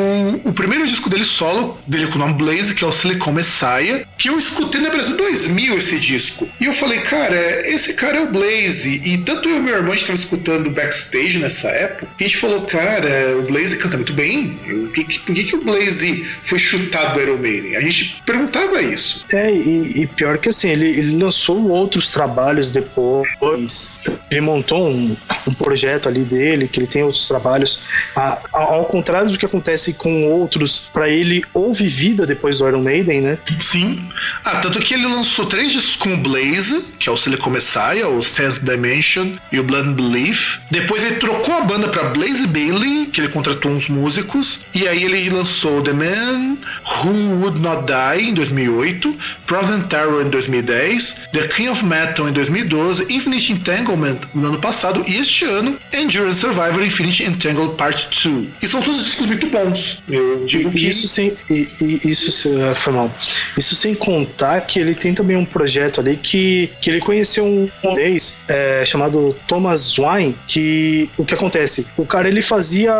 [0.43, 4.03] o primeiro disco dele solo, dele com o nome Blaze, que é o Silicon Messiah,
[4.17, 6.49] que eu escutei no Brasil 2000 esse disco.
[6.59, 7.35] E eu falei, cara,
[7.69, 9.01] esse cara é o Blaze.
[9.05, 12.35] E tanto eu e meu irmão a gente tava escutando backstage nessa época, a gente
[12.35, 14.57] falou, cara, o Blaze canta muito bem.
[14.73, 17.75] Por que, por que, que o Blaze foi chutado do Iron Maiden?
[17.75, 19.25] A gente perguntava isso.
[19.33, 23.93] É, e, e pior que assim, ele, ele lançou outros trabalhos depois.
[24.29, 25.15] Ele montou um,
[25.47, 27.81] um projeto ali dele, que ele tem outros trabalhos.
[28.15, 32.67] A, a, ao contrário do que acontece com outros, para ele houve vida depois do
[32.67, 33.37] Iron Maiden, né?
[33.59, 34.07] Sim.
[34.43, 38.07] Ah, tanto que ele lançou três discos com o Blaze, que é o Silicon Messiah,
[38.07, 40.59] o Sense Dimension e o Blind Belief.
[40.69, 44.52] Depois ele trocou a banda para Blaze Bailey, que ele contratou uns músicos.
[44.73, 46.57] E aí ele lançou The Man
[47.03, 52.31] Who Would Not Die em 2008, Present Terror em 2010, The King of Metal em
[52.31, 58.47] 2012, Infinite Entanglement no ano passado e este ano Endurance Survivor Infinite Entangled Part 2.
[58.61, 60.03] E são todos discos muito bons.
[60.09, 60.87] Eu digo que.
[60.87, 61.33] Isso sem.
[61.49, 63.11] E, e, isso uh, foi mal.
[63.57, 67.69] Isso sem contar que ele tem também um projeto ali que, que ele conheceu um
[67.95, 71.87] vez é, chamado Thomas Wine, que o que acontece?
[71.97, 72.93] O cara ele fazia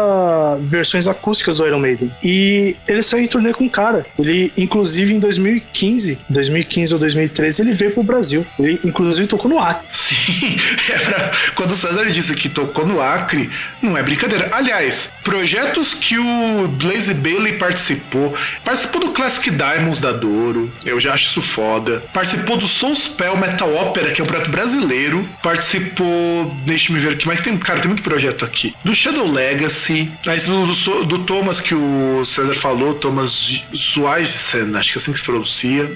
[0.62, 2.11] versões acústicas do Iron Maiden.
[2.23, 4.05] E ele saiu em turnê com o cara.
[4.17, 8.45] Ele, inclusive, em 2015, 2015 ou 2013, ele veio pro Brasil.
[8.59, 9.87] Ele, inclusive, tocou no Acre.
[9.91, 10.57] Sim,
[10.91, 13.49] é pra, quando o César disse que tocou no Acre,
[13.81, 14.49] não é brincadeira.
[14.51, 18.35] Aliás, projetos que o Blaze Bailey participou.
[18.63, 22.03] Participou do Classic Diamonds da Douro, eu já acho isso foda.
[22.13, 25.27] Participou do Soul Spell Metal Opera, que é um projeto brasileiro.
[25.41, 28.75] Participou, deixa me ver aqui, mas tem, cara, tem muito projeto aqui.
[28.83, 30.11] Do Shadow Legacy,
[30.45, 30.65] do,
[31.05, 35.23] do, do Thomas que o César falou, Thomas Zweisen, acho que é assim que se
[35.23, 35.91] pronuncia.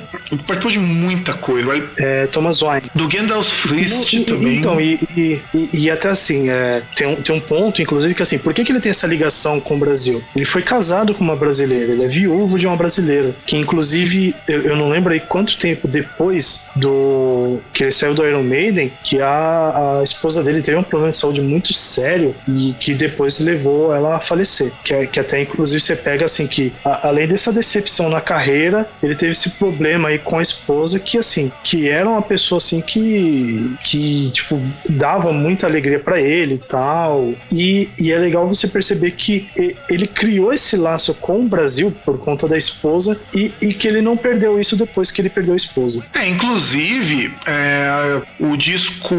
[0.48, 1.70] Participou de muita coisa.
[1.98, 2.90] É, Thomas Wine.
[2.96, 4.58] Do Gandalf Fist também.
[4.58, 5.40] Então, e, e,
[5.74, 8.72] e, até assim, é, tem, um, tem um ponto, inclusive, que assim, por que, que
[8.72, 10.24] ele tem essa ligação com o Brasil?
[10.36, 14.64] Ele foi casado com uma brasileira, ele é viúvo de uma brasileira, que inclusive, eu,
[14.64, 19.22] eu não lembro aí quanto tempo depois do que ele saiu do Iron Maiden, que
[19.22, 23.94] a, a esposa dele teve um problema de saúde muito sério e que depois levou
[23.94, 24.72] ela a falecer.
[24.84, 28.88] Que, é, que até, inclusive, você pega assim, que a, além dessa decepção na carreira,
[29.04, 32.80] ele teve esse problema aí com a esposa, que assim, que era uma pessoa assim
[32.80, 34.60] que, que tipo,
[34.90, 37.34] dava muita alegria para ele tal.
[37.52, 39.50] E, e é legal você perceber que
[39.90, 44.02] ele criou esse laço com o Brasil por conta da esposa e, e que ele
[44.02, 46.04] não perdeu isso depois que ele perdeu a esposa.
[46.14, 49.16] É, inclusive, é, o disco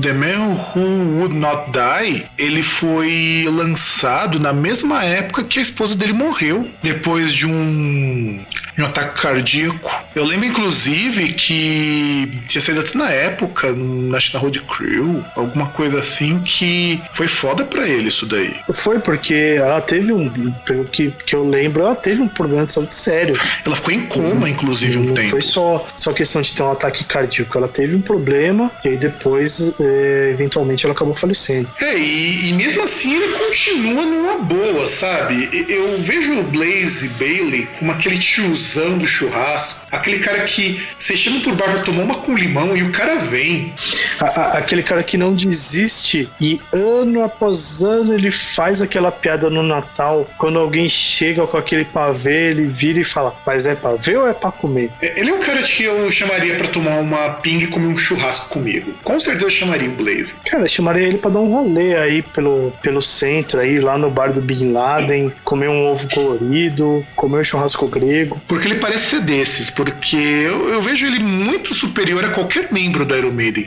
[0.00, 5.62] The Man Who Would Not Die, ele foi lançado na mesma época época que a
[5.62, 9.90] esposa dele morreu depois de um, de um ataque cardíaco.
[10.14, 15.98] Eu lembro, inclusive, que tinha saído até na época, na National Road Crew, alguma coisa
[15.98, 18.54] assim, que foi foda pra ele isso daí.
[18.72, 20.30] Foi porque ela teve um,
[20.64, 23.38] pelo que, que eu lembro, ela teve um problema de saúde sério.
[23.64, 25.30] Ela ficou em coma, inclusive, um não tempo.
[25.30, 27.56] foi só, só questão de ter um ataque cardíaco.
[27.56, 31.68] Ela teve um problema e aí depois, é, eventualmente, ela acabou falecendo.
[31.80, 35.31] É, e, e, mesmo assim ele continua numa boa, sabe?
[35.68, 41.40] Eu vejo o Blaze Bailey como aquele tiozão do churrasco, aquele cara que você chama
[41.40, 43.72] por baixo pra tomar uma com limão e o cara vem.
[44.20, 49.48] A, a, aquele cara que não desiste e ano após ano ele faz aquela piada
[49.50, 54.16] no Natal, quando alguém chega com aquele pavê, ele vira e fala: Mas é pavê
[54.16, 54.90] ou é pra comer?
[55.00, 58.48] Ele é um cara que eu chamaria para tomar uma ping e comer um churrasco
[58.48, 58.94] comigo.
[59.02, 60.34] Com certeza eu chamaria o Blaze.
[60.44, 64.10] Cara, eu chamaria ele para dar um rolê aí pelo, pelo centro, aí lá no
[64.10, 68.40] bar do Bin Laden, comer um ovo colorido, comer um churrasco grego.
[68.48, 73.04] Porque ele parece ser desses, porque eu, eu vejo ele muito superior a qualquer membro
[73.04, 73.66] do Iron Maiden.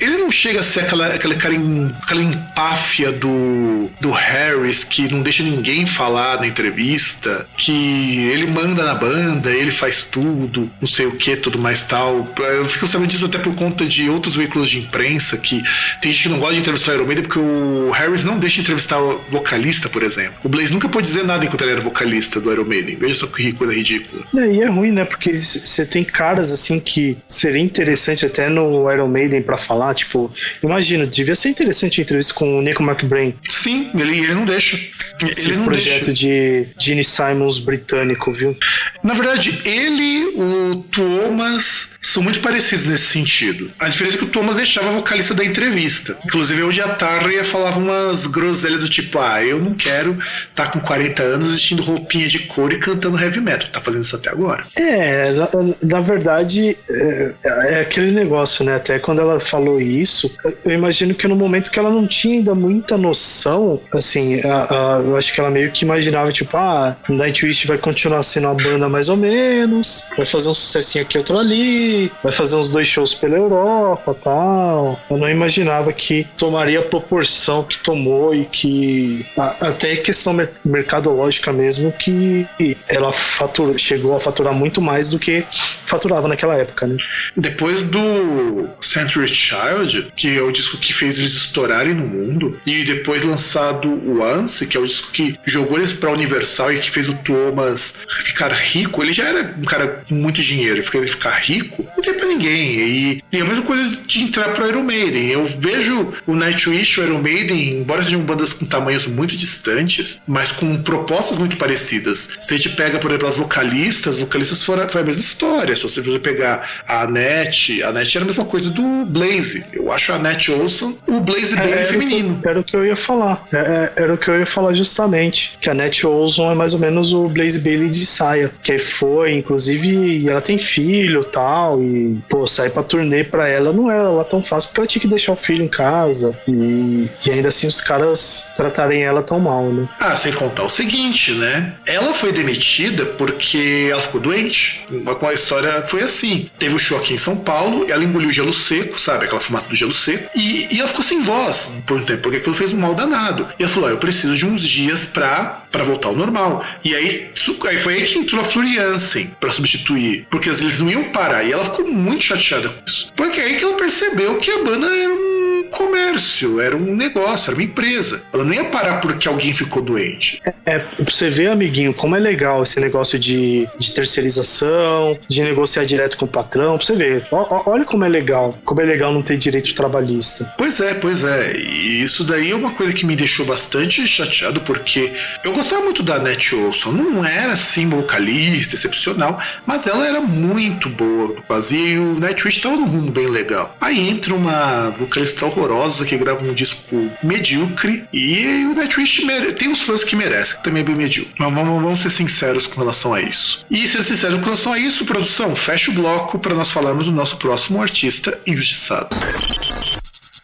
[0.00, 1.54] Ele não chega a ser aquela, aquela cara
[2.02, 8.82] aquela empáfia do, do Harris que não deixa ninguém falar na entrevista, que ele manda
[8.84, 12.28] na banda, ele faz tudo, não sei o que, tudo mais tal.
[12.38, 15.62] Eu fico sabendo disso até por conta de outros veículos de imprensa que
[16.00, 18.56] tem gente que não gosta de entrevistar o Iron Maiden porque o Harris não deixa
[18.56, 20.34] de entrevistar o vocalista, por exemplo.
[20.42, 22.94] O Blaze nunca pôde dizer nada enquanto ele era vocalista do Iron Maiden.
[22.94, 24.24] Veja só que coisa ridícula.
[24.36, 25.04] É, e é ruim, né?
[25.04, 30.30] Porque você tem caras assim que seria interessante até no Iron Maiden para falar, tipo,
[30.62, 33.34] imagina, devia ser interessante a entrevista com o Nico McBrain.
[33.50, 34.78] Sim, ele, ele não deixa.
[35.20, 36.12] Esse ele não projeto deixa.
[36.12, 38.56] de Gene Simons britânico, viu?
[39.02, 43.70] Na verdade, ele, o Thomas, são muito parecidos nesse sentido.
[43.78, 46.16] A diferença é que o Thomas deixava a vocalista da entrevista.
[46.24, 50.12] Inclusive, onde a Tarria falava umas groselhas do tipo: Ah, eu não quero
[50.50, 53.68] estar tá com 40 anos vestindo roupinha de couro e cantando heavy metal.
[53.72, 54.64] Tá fazendo isso até agora.
[54.76, 55.48] É, na,
[55.82, 58.76] na verdade, é, é, aquele negócio, né?
[58.76, 60.32] Até quando ela falou isso,
[60.64, 65.00] eu imagino que no momento que ela não tinha ainda muita noção, assim, a, a,
[65.00, 68.88] eu acho que ela meio que imaginava, tipo, ah, Nightwish vai continuar sendo uma banda
[68.88, 73.14] mais ou menos, vai fazer um sucessinho aqui, outro ali, vai fazer uns dois shows
[73.14, 75.00] pela Europa tal.
[75.10, 80.50] Eu não imaginava que tomaria a proporção que tomou e que a, até questão mer
[80.64, 82.46] mercadológica mesmo, que
[82.88, 85.44] ela fatura, chegou a faturar muito mais do que
[85.86, 86.96] faturava naquela época, né?
[87.36, 92.84] Depois do Century Child, que é o disco que fez eles estourarem no mundo, e
[92.84, 96.90] depois lançado o Once, que é o disco que jogou eles pra Universal e que
[96.90, 101.06] fez o Thomas ficar rico, ele já era um cara com muito dinheiro, e ele
[101.06, 102.74] ficar rico, não tem pra ninguém.
[102.74, 105.28] E, e a mesma coisa de entrar pro Iron Maiden.
[105.28, 110.20] Eu vejo o Nightwish e o Iron Maiden, embora sejam bandas com tamanhos muito distantes,
[110.26, 112.36] mas com propostas muito parecidas.
[112.40, 115.74] Se a gente pega, por exemplo, as vocalistas, as vocalistas foram, foi a mesma história.
[115.76, 119.64] Se você pegar a Annette, a Annette era a mesma coisa do Blaze.
[119.72, 122.34] Eu acho a Annette Olson o Blaze Bailey era feminino.
[122.34, 123.46] O que, era o que eu ia falar.
[123.52, 125.56] É, é, era o que eu ia falar justamente.
[125.60, 128.50] Que a Annette Olson é mais ou menos o Blaze Bailey de saia.
[128.62, 131.82] Que foi, inclusive, ela tem filho tal.
[131.84, 135.02] E, pô, sair pra turnê pra ela não era lá tão fácil, porque ela tinha
[135.02, 136.38] que deixar o filho em casa.
[136.48, 139.86] E, e ainda assim os caras tratarem ela tão mal, né?
[140.00, 141.74] Ah, sem contar o seguinte, né?
[141.86, 144.84] Ela foi demitida porque ela ficou doente.
[145.18, 146.48] Com a história foi assim.
[146.58, 149.26] Teve o show aqui em São Paulo, ela engoliu gelo seco, sabe?
[149.26, 150.30] Aquela fumaça do gelo seco.
[150.34, 153.48] E, e ela ficou sem voz por um tempo, porque aquilo fez um mal danado.
[153.58, 156.64] E ela falou: ah, eu preciso de uns dias pra, pra voltar ao normal.
[156.82, 157.30] E aí,
[157.68, 160.26] aí foi aí que entrou a Floriansen pra substituir.
[160.30, 161.44] Porque eles não iam parar.
[161.44, 163.12] E ela ficou muito chateada com isso.
[163.16, 167.56] Porque aí que ela percebeu que a banda era um comércio, era um negócio, era
[167.56, 168.22] uma empresa.
[168.32, 170.40] Ela não ia parar porque alguém ficou doente.
[170.44, 175.42] É, é pra você ver, amiguinho, como é legal esse negócio de, de terceirização, de
[175.42, 177.26] negociar direto com o patrão, pra você ver.
[177.30, 180.52] O, olha como é legal, como é legal não ter direito trabalhista.
[180.56, 181.56] Pois é, pois é.
[181.56, 185.12] E isso daí é uma coisa que me deixou bastante chateado, porque
[185.44, 186.92] eu gostava muito da Net Olson.
[186.92, 191.36] Não era assim vocalista, excepcional, mas ela era muito boa.
[191.46, 193.76] Fazia e o Nightwish tava num rumo bem legal.
[193.80, 199.22] Aí entra uma vocalista horrorosa que grava um disco medíocre e o Nightwish
[199.58, 201.34] tem uns fãs que merecem, também é bem medíocre.
[201.38, 203.64] Mas vamos, vamos ser sinceros com relação a isso.
[203.70, 207.12] E ser sinceros com relação a isso, produção, fecha o bloco para nós falarmos do
[207.12, 209.14] nosso próximo artista injustiçado.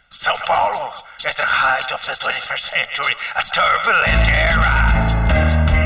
[0.08, 0.92] São Paulo,
[1.24, 5.30] at the height of the 21st century, a turbulent era.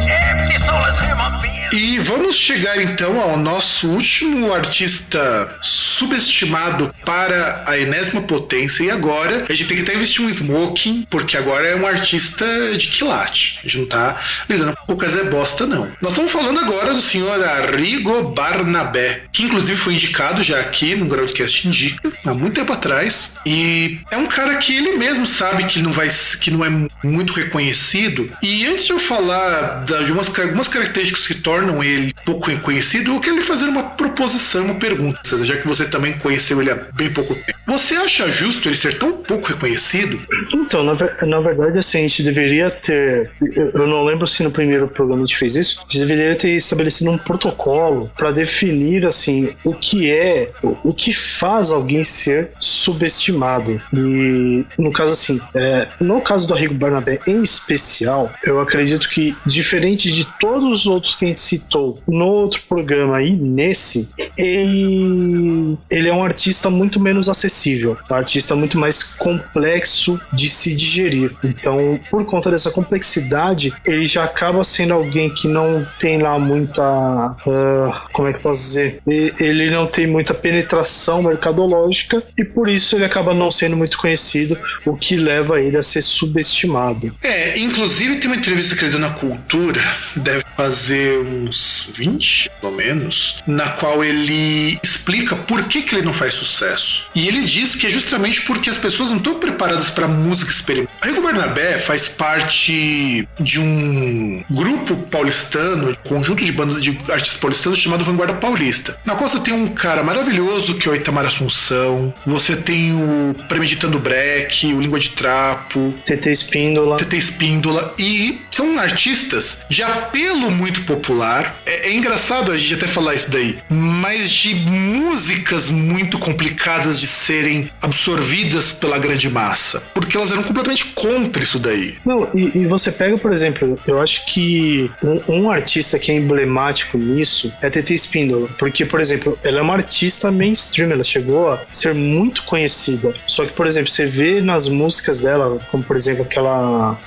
[0.00, 0.58] Empty
[1.06, 1.53] removidas.
[1.74, 8.84] E vamos chegar então ao nosso último artista subestimado para a enésima potência.
[8.84, 12.46] E agora a gente tem que até investir um smoking, porque agora é um artista
[12.76, 13.58] de quilate.
[13.58, 15.90] A gente não tá lidando com o Zé Bosta, não.
[16.00, 21.06] Nós estamos falando agora do senhor Arrigo Barnabé, que inclusive foi indicado já aqui no
[21.06, 23.34] Groundcast Indica, há muito tempo atrás.
[23.44, 26.08] E é um cara que ele mesmo sabe que não vai
[26.40, 26.70] que não é
[27.02, 28.30] muito reconhecido.
[28.40, 33.20] E antes de eu falar de umas, algumas características que tornam ele pouco reconhecido, eu
[33.20, 36.78] quero lhe fazer uma proposição, uma pergunta, César, já que você também conheceu ele há
[36.94, 37.54] bem pouco tempo.
[37.66, 40.20] Você acha justo ele ser tão pouco reconhecido?
[40.52, 40.94] Então, na,
[41.26, 43.30] na verdade, assim, a gente deveria ter.
[43.40, 45.78] Eu não lembro se no primeiro programa a gente fez isso.
[45.78, 50.92] A gente deveria ter estabelecido um protocolo para definir, assim, o que é, o, o,
[50.92, 53.80] que faz alguém ser subestimado.
[53.92, 59.34] E, no caso, assim, é, no caso do Arrigo Barnabé em especial, eu acredito que,
[59.46, 65.76] diferente de todos os outros que a gente citou no outro programa e nesse, ele,
[65.90, 71.32] ele é um artista muito menos acessível, um artista muito mais complexo de se digerir.
[71.44, 77.34] Então, por conta dessa complexidade, ele já acaba sendo alguém que não tem lá muita.
[77.46, 79.00] Uh, como é que posso dizer?
[79.06, 84.58] Ele não tem muita penetração mercadológica e por isso ele acaba não sendo muito conhecido,
[84.84, 87.14] o que leva ele a ser subestimado.
[87.22, 89.80] É, inclusive tem uma entrevista que ele deu na Cultura,
[90.16, 96.12] deve fazer uns 20, pelo menos, na qual ele explica por que, que ele não
[96.12, 97.06] faz sucesso.
[97.14, 100.94] E ele diz que é justamente porque as pessoas não estão preparadas para música experimental.
[101.02, 108.04] Rigo Barnabé faz parte de um grupo paulistano, conjunto de bandas de artistas paulistanos chamado
[108.04, 108.98] Vanguarda Paulista.
[109.04, 113.34] Na qual você tem um cara maravilhoso que é o Itamar Assunção, você tem o
[113.48, 116.96] Premeditando Break, o Língua de Trapo, TT Espíndola.
[116.96, 121.23] TT Espíndola e são artistas de apelo muito popular.
[121.64, 127.06] É, é engraçado a gente até falar isso daí, mas de músicas muito complicadas de
[127.06, 131.96] serem absorvidas pela grande massa, porque elas eram completamente contra isso daí.
[132.04, 136.16] Não, e, e você pega, por exemplo, eu acho que um, um, artista que é
[136.16, 141.52] emblemático nisso é TT Espíndola, porque, por exemplo, ela é uma artista mainstream, ela chegou
[141.52, 143.14] a ser muito conhecida.
[143.26, 146.98] Só que, por exemplo, você vê nas músicas dela, como por exemplo aquela.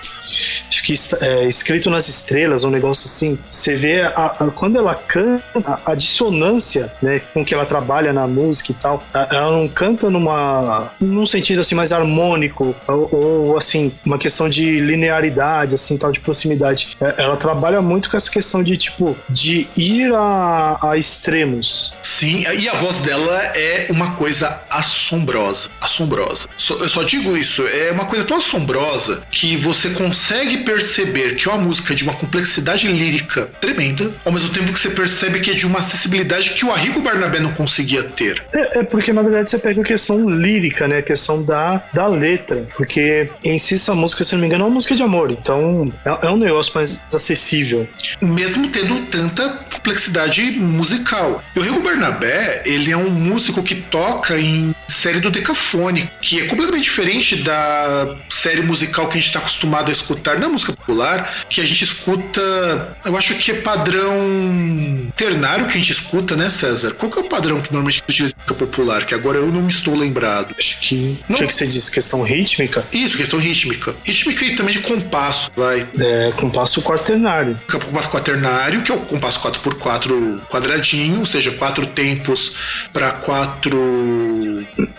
[0.70, 4.96] Acho que é, Escrito nas Estrelas, um negócio assim, você vê a, a, quando ela
[4.96, 10.10] canta, a, dissonância né, com que ela trabalha na música e tal, ela não canta
[10.10, 16.12] numa num sentido assim mais harmônico ou, ou assim uma questão de linearidade assim tal
[16.12, 16.98] de proximidade.
[17.02, 21.94] É, ela trabalha muito com essa questão de tipo de ir a, a extremos.
[22.18, 26.48] Sim, e a voz dela é uma coisa assombrosa, assombrosa.
[26.68, 31.52] eu só digo isso, é uma coisa tão assombrosa que você consegue perceber que é
[31.52, 35.54] uma música de uma complexidade lírica tremenda, ao mesmo tempo que você percebe que é
[35.54, 38.44] de uma acessibilidade que o Arrigo Barnabé não conseguia ter.
[38.52, 42.08] É, é porque na verdade você pega a questão lírica, né, a questão da, da
[42.08, 45.30] letra, porque em si essa música, se não me engano, é uma música de amor,
[45.30, 47.88] então é, é um negócio mais acessível.
[48.20, 51.44] Mesmo tendo tanta complexidade musical.
[51.56, 54.74] E o Arrigo Barnabé Barnabé, ele é um músico que toca em
[55.08, 59.90] série do Decafone, que é completamente diferente da série musical que a gente está acostumado
[59.90, 64.14] a escutar na música popular, que a gente escuta, eu acho que é padrão
[65.16, 66.92] ternário que a gente escuta, né, César?
[66.92, 69.06] Qual que é o padrão que normalmente a gente utiliza música popular?
[69.06, 70.54] Que agora eu não me estou lembrado.
[70.58, 71.18] Acho que.
[71.28, 71.36] Não.
[71.36, 71.90] O que, é que você disse?
[71.90, 72.86] Questão rítmica?
[72.92, 73.96] Isso, questão rítmica.
[74.04, 75.88] Rítmica e também de compasso, vai.
[76.00, 77.60] É, compasso quaternário.
[77.70, 82.56] Compasso quaternário, que é o compasso 4x4 quadradinho, ou seja, quatro tempos
[82.94, 83.78] para quatro.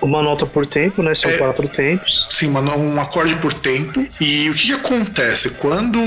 [0.00, 1.14] Uma nota por tempo, né?
[1.14, 2.26] São é, quatro tempos.
[2.30, 4.06] Sim, uma, um acorde por tempo.
[4.20, 5.50] E o que, que acontece?
[5.50, 5.98] Quando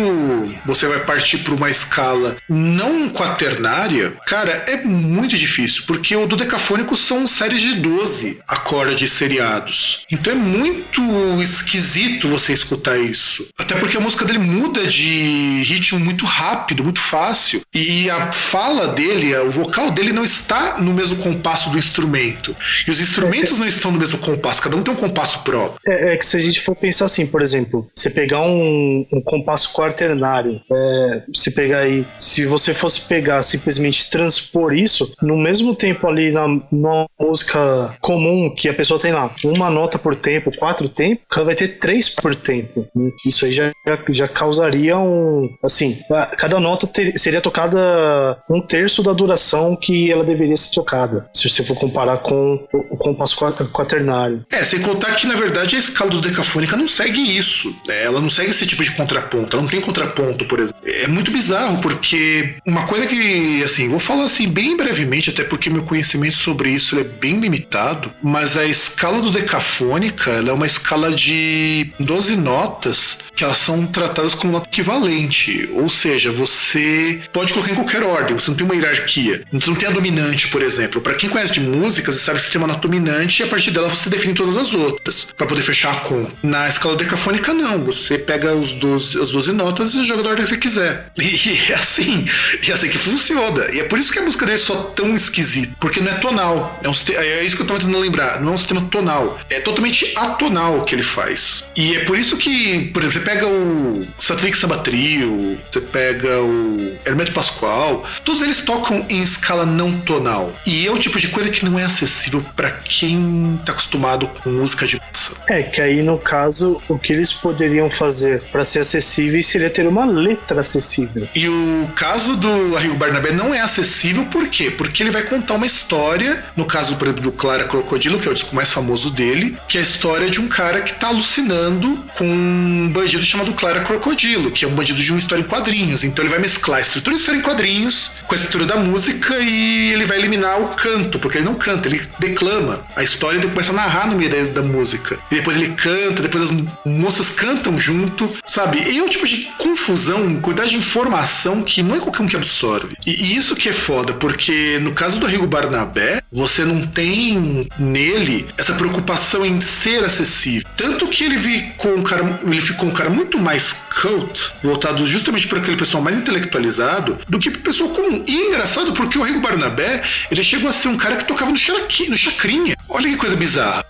[0.65, 6.95] você vai partir para uma escala não quaternária, cara, é muito difícil, porque o dodecafônico
[6.95, 10.05] são séries de 12 acordes seriados.
[10.11, 11.01] Então é muito
[11.41, 13.47] esquisito você escutar isso.
[13.57, 17.61] Até porque a música dele muda de ritmo muito rápido, muito fácil.
[17.73, 22.55] E a fala dele, o vocal dele não está no mesmo compasso do instrumento.
[22.87, 25.79] E os instrumentos não estão no mesmo compasso, cada um tem um compasso próprio.
[25.87, 29.21] É, é que se a gente for pensar assim, por exemplo, você pegar um, um
[29.21, 35.75] compasso quaternário, é, se pegar aí, se você fosse pegar simplesmente transpor isso, no mesmo
[35.75, 40.55] tempo ali na, numa música comum que a pessoa tem lá, uma nota por tempo,
[40.57, 42.87] quatro tempos, ela vai ter três por tempo.
[43.25, 43.71] Isso aí já,
[44.09, 45.49] já causaria um.
[45.63, 45.97] Assim,
[46.37, 51.29] cada nota ter, seria tocada um terço da duração que ela deveria ser tocada.
[51.33, 54.45] Se você for comparar com o compasso quaternário.
[54.49, 57.75] É, sem contar que, na verdade, a escala do decafônica não segue isso.
[57.87, 58.03] Né?
[58.03, 59.55] Ela não segue esse tipo de contraponto.
[59.55, 60.79] Ela não tem contraponto, por exemplo.
[60.83, 65.69] É muito bizarro, porque uma coisa que, assim, vou falar assim bem brevemente, até porque
[65.69, 71.11] meu conhecimento sobre isso é bem limitado, mas a escala do decafônica é uma escala
[71.11, 75.69] de 12 notas que elas são tratadas como nota equivalente.
[75.73, 79.43] Ou seja, você pode colocar em qualquer ordem, você não tem uma hierarquia.
[79.51, 81.01] Você não tem a dominante, por exemplo.
[81.01, 83.89] Para quem conhece de música, você sabe que você tem uma nota dominante partir dela
[83.89, 86.31] você define todas as outras para poder fechar a conta.
[86.41, 87.83] Na escala decafônica, não.
[87.85, 91.11] Você pega os 12, as 12 notas e joga da ordem que você quiser.
[91.17, 92.25] E, é assim,
[92.65, 93.65] e é assim que funciona.
[93.73, 96.15] E é por isso que a música dele é só tão esquisita, porque não é
[96.15, 96.79] tonal.
[96.81, 98.41] É, um, é isso que eu tava tentando lembrar.
[98.41, 99.39] Não é um sistema tonal.
[99.49, 101.65] É totalmente atonal que ele faz.
[101.75, 106.41] E é por isso que, por exemplo, você pega o Satanic Samba Trio, você pega
[106.41, 110.53] o Hermeto Pascoal, todos eles tocam em escala não tonal.
[110.65, 113.17] E é o tipo de coisa que não é acessível para quem
[113.65, 115.31] tá acostumado com música de massa.
[115.47, 119.87] É, que aí no caso, o que eles poderiam fazer para ser acessível seria ter
[119.87, 121.27] uma letra acessível.
[121.33, 124.71] E o caso do Arrigo Barnabé não é acessível por quê?
[124.71, 128.31] Porque ele vai contar uma história, no caso, por exemplo, do Clara Crocodilo, que é
[128.31, 131.97] o disco mais famoso dele, que é a história de um cara que tá alucinando
[132.17, 136.03] com um bandido chamado Clara Crocodilo, que é um bandido de uma história em quadrinhos.
[136.03, 139.37] Então ele vai mesclar a estrutura de história em quadrinhos com a estrutura da música
[139.39, 143.49] e ele vai eliminar o canto, porque ele não canta, ele declama a história e
[143.49, 145.17] começa a narrar no meio da, da música.
[145.31, 146.51] E depois ele canta, depois as
[146.85, 148.77] moças cantam junto, sabe?
[148.89, 152.35] E é um tipo de confusão, quantidade de informação que não é qualquer um que
[152.35, 152.95] absorve.
[153.05, 157.67] E, e isso que é foda, porque no caso do Arrigo Barnabé, você não tem
[157.77, 160.67] nele essa preocupação em ser acessível.
[160.77, 165.47] Tanto que ele ficou um cara, ele ficou um cara muito mais cult, voltado justamente
[165.47, 168.23] para aquele pessoal mais intelectualizado, do que pro pessoal comum.
[168.27, 171.51] E é engraçado porque o Arrigo Barnabé, ele chegou a ser um cara que tocava
[171.51, 172.75] no, xeraqui, no chacrinha.
[172.93, 173.85] Olha que coisa bizarra.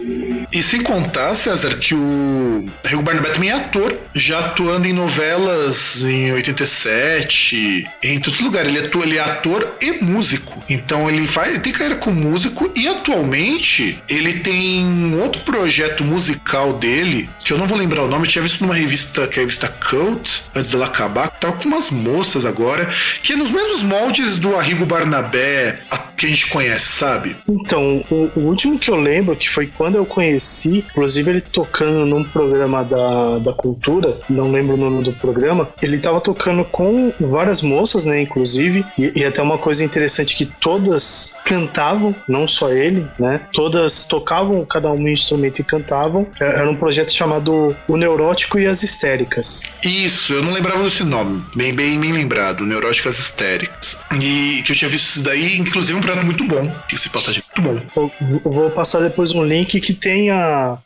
[0.52, 6.04] E sem contar, César, que o Rigo Barnabé também é ator, já atuando em novelas
[6.04, 8.66] em 87, em todo lugar.
[8.68, 10.64] Ele, atua, ele é ator e músico.
[10.70, 17.28] Então ele faz, tem carreira como músico e atualmente ele tem outro projeto musical dele,
[17.40, 19.46] que eu não vou lembrar o nome, eu tinha visto numa revista, que é a
[19.46, 22.88] revista Cult, antes dela acabar, tava com umas moças agora,
[23.24, 25.80] que é nos mesmos moldes do Arrigo Barnabé,
[26.22, 27.36] que a gente conhece, sabe?
[27.50, 32.06] Então, o, o, último que eu lembro, que foi quando eu conheci, inclusive ele tocando
[32.06, 37.12] num programa da, da cultura, não lembro o nome do programa, ele tava tocando com
[37.20, 42.72] várias moças, né, inclusive, e, e até uma coisa interessante que todas cantavam, não só
[42.72, 47.98] ele, né, todas tocavam cada um instrumento e cantavam, é, era um projeto chamado O
[47.98, 49.64] Neurótico e as Histéricas.
[49.84, 53.98] Isso, eu não lembrava desse nome, bem, bem, bem lembrado, Neurótico e as Histéricas.
[54.20, 56.72] E que eu tinha visto isso daí, inclusive um projeto muito bom.
[57.12, 58.12] Passagem é muito bom.
[58.46, 60.78] Eu vou passar depois um link que tem a,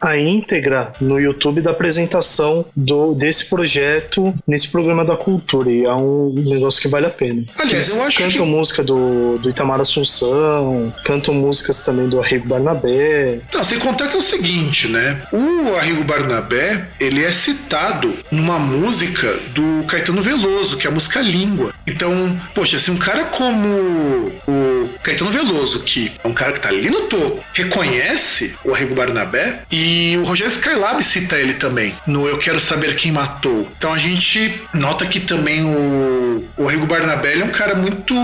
[0.00, 5.70] a íntegra no YouTube da apresentação do, desse projeto nesse programa da cultura.
[5.70, 7.42] E é um negócio que vale a pena.
[7.58, 8.52] Aliás, Eles eu acho cantam que...
[8.52, 13.40] música do, do Itamar Assunção, cantam músicas também do Arrigo Barnabé.
[13.52, 15.20] Não, sem contar que é o seguinte, né?
[15.32, 21.20] O Arrigo Barnabé, ele é citado numa música do Caetano Veloso, que é a música
[21.20, 21.72] Língua.
[21.86, 23.68] Então, poxa, se um cara como
[24.46, 28.94] o Caetano Veloso, que é um cara que tá ali no topo, reconhece o Arrigo
[28.94, 33.68] Barnabé e o Rogério Skylab cita ele também no Eu Quero Saber Quem Matou.
[33.76, 38.14] Então a gente nota que também o, o Arrigo Barnabé é um cara muito.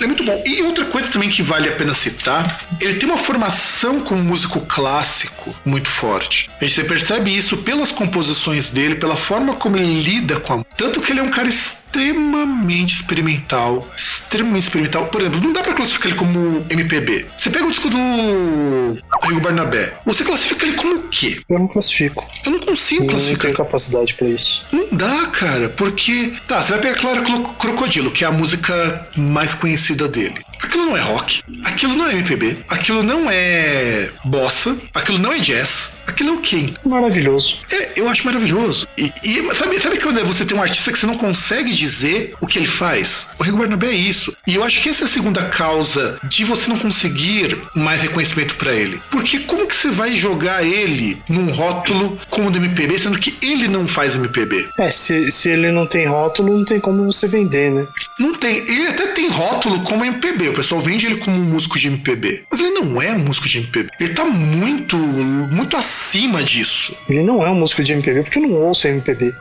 [0.00, 0.42] É muito bom.
[0.46, 4.60] E outra coisa também que vale a pena citar, ele tem uma formação como músico
[4.60, 6.50] clássico muito forte.
[6.60, 10.64] A gente percebe isso pelas composições dele, pela forma como ele lida com a.
[10.76, 13.88] Tanto que ele é um cara extremamente experimental,
[14.28, 15.06] extremamente experimental.
[15.06, 17.26] Por exemplo, não dá pra classificar ele como MPB.
[17.36, 21.40] Você pega o disco do Rio Barnabé, você classifica ele como o quê?
[21.48, 22.26] Eu não classifico.
[22.44, 23.48] Eu não consigo eu classificar.
[23.48, 24.66] Não tenho capacidade pra isso.
[24.70, 26.34] Não dá, cara, porque.
[26.46, 27.22] Tá, você vai pegar Clara
[27.58, 30.38] Crocodilo, que é a música mais conhecida dele.
[30.62, 35.38] Aquilo não é rock, aquilo não é MPB, aquilo não é bossa, aquilo não é
[35.38, 35.97] jazz.
[36.08, 36.66] Aquilo é o quê?
[36.84, 37.58] Maravilhoso.
[37.70, 38.88] É, eu acho maravilhoso.
[38.96, 42.46] E, e sabe, sabe quando você tem um artista que você não consegue dizer o
[42.46, 43.28] que ele faz?
[43.38, 44.34] O Rigo Barnabé é isso.
[44.46, 48.54] E eu acho que essa é a segunda causa de você não conseguir mais reconhecimento
[48.56, 49.00] para ele.
[49.10, 53.68] Porque como que você vai jogar ele num rótulo como do MPB, sendo que ele
[53.68, 54.66] não faz MPB?
[54.78, 57.86] É, se, se ele não tem rótulo, não tem como você vender, né?
[58.18, 58.56] Não tem.
[58.56, 60.48] Ele até tem rótulo como MPB.
[60.48, 62.44] O pessoal vende ele como um músico de MPB.
[62.50, 63.90] Mas ele não é um músico de MPB.
[64.00, 65.97] Ele tá muito, muito acima
[66.44, 66.96] disso.
[67.08, 69.34] Ele não é um músico de MPB porque eu não ouço MPB.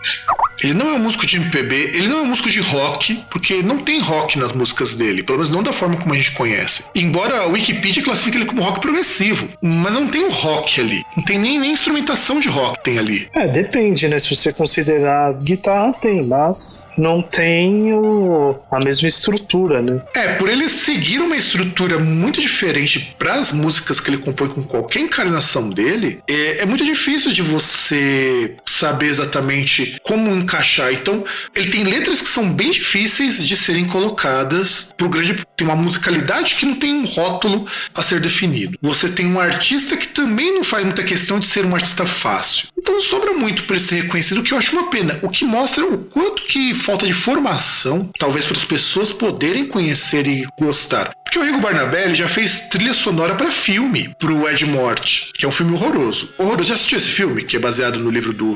[0.64, 3.62] Ele não é um músico de MPB, ele não é um músico de rock, porque
[3.62, 6.86] não tem rock nas músicas dele, pelo menos não da forma como a gente conhece.
[6.96, 11.04] Embora a Wikipedia classifique ele como rock progressivo, mas não tem o um rock ali.
[11.16, 13.28] Não tem nem, nem instrumentação de rock tem ali.
[13.36, 14.18] É, depende, né?
[14.18, 20.02] Se você considerar guitarra, tem, mas não tem o, a mesma estrutura, né?
[20.16, 24.64] É, por ele seguir uma estrutura muito diferente para as músicas que ele compõe com
[24.64, 30.94] qualquer encarnação dele, é, é muito difícil de você saber exatamente como encaixar.
[30.94, 31.24] Então,
[31.56, 35.46] ele tem letras que são bem difíceis de serem colocadas pro grande.
[35.56, 37.66] Tem uma musicalidade que não tem um rótulo
[37.96, 38.78] a ser definido.
[38.82, 42.68] Você tem um artista que também não faz muita questão de ser um artista fácil.
[42.78, 45.20] Então, sobra muito para ser reconhecido, o que eu acho uma pena.
[45.22, 50.28] O que mostra o quanto que falta de formação, talvez para as pessoas poderem conhecer
[50.28, 51.12] e gostar.
[51.24, 55.48] Porque o Rigo Barnabé já fez trilha sonora para filme, pro Ed Morte, que é
[55.48, 56.34] um filme horroroso.
[56.38, 56.70] Horroroso.
[56.70, 58.56] Já assistiu esse filme, que é baseado no livro do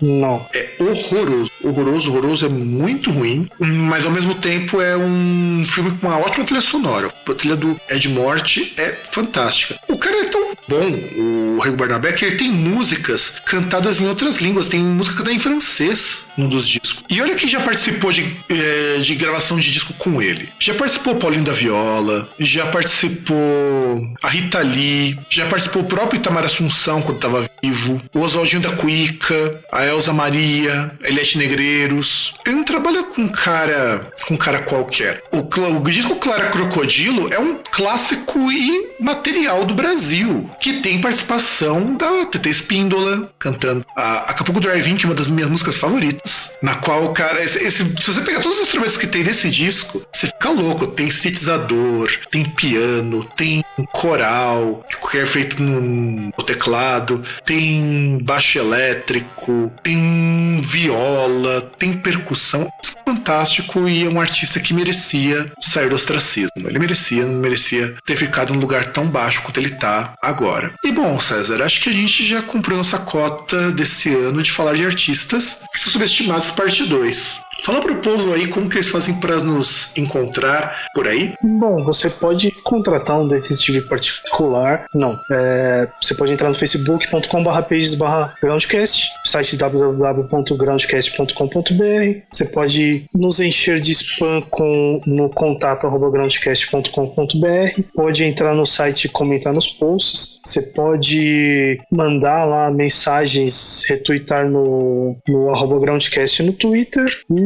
[0.00, 0.46] Não.
[0.54, 1.50] É horroroso.
[1.62, 6.44] Horroroso, horroroso, é muito ruim, mas ao mesmo tempo é um filme com uma ótima
[6.44, 7.08] trilha sonora.
[7.26, 9.78] A trilha do Ed Morte é fantástica.
[9.88, 14.38] O cara é tão bom, o Rigo Barnabé, que ele tem músicas cantadas em outras
[14.38, 14.68] línguas.
[14.68, 17.04] Tem música cantada em francês num dos discos.
[17.08, 20.48] E olha que já participou de, é, de gravação de disco com ele.
[20.58, 26.44] Já participou Paulinho da Viola, já participou a Rita Lee, já participou o próprio Itamar
[26.44, 29.33] Assunção quando estava vivo, o Oswaldinho da Cuica,
[29.70, 32.34] a Elza Maria, Eliette Negreiros.
[32.44, 35.22] Ele não trabalha com cara com cara qualquer.
[35.32, 41.94] O, o disco Clara Crocodilo é um clássico e material do Brasil, que tem participação
[41.94, 46.76] da TT Espíndola cantando a Acapulco Drive-In, que é uma das minhas músicas favoritas, na
[46.76, 50.28] qual, cara, esse, esse, se você pegar todos os instrumentos que tem nesse disco, você
[50.28, 50.86] fica louco.
[50.86, 53.62] Tem sintetizador, tem piano, tem
[53.92, 62.66] coral, que é feito no teclado, tem baixo elétrico, tem viola, tem percussão.
[63.06, 66.50] Fantástico e é um artista que merecia sair do ostracismo.
[66.66, 70.72] Ele merecia, não merecia ter ficado num lugar tão baixo quanto ele tá agora.
[70.82, 74.74] E bom, César, acho que a gente já cumpriu nossa cota desse ano de falar
[74.74, 77.43] de artistas que são subestimados parte 2.
[77.62, 81.32] Fala pro povo aí como que eles fazem para nos encontrar por aí.
[81.42, 84.86] Bom, você pode contratar um detetive particular.
[84.94, 87.98] Não, é, você pode entrar no facebook.com.br pages
[88.42, 92.20] groundcast, site www.groundcast.com.br.
[92.30, 97.82] Você pode nos encher de spam com, no contato groundcast.com.br.
[97.94, 100.40] Pode entrar no site e comentar nos posts.
[100.44, 107.06] Você pode mandar lá mensagens, retweetar no, no groundcast no Twitter.
[107.30, 107.43] E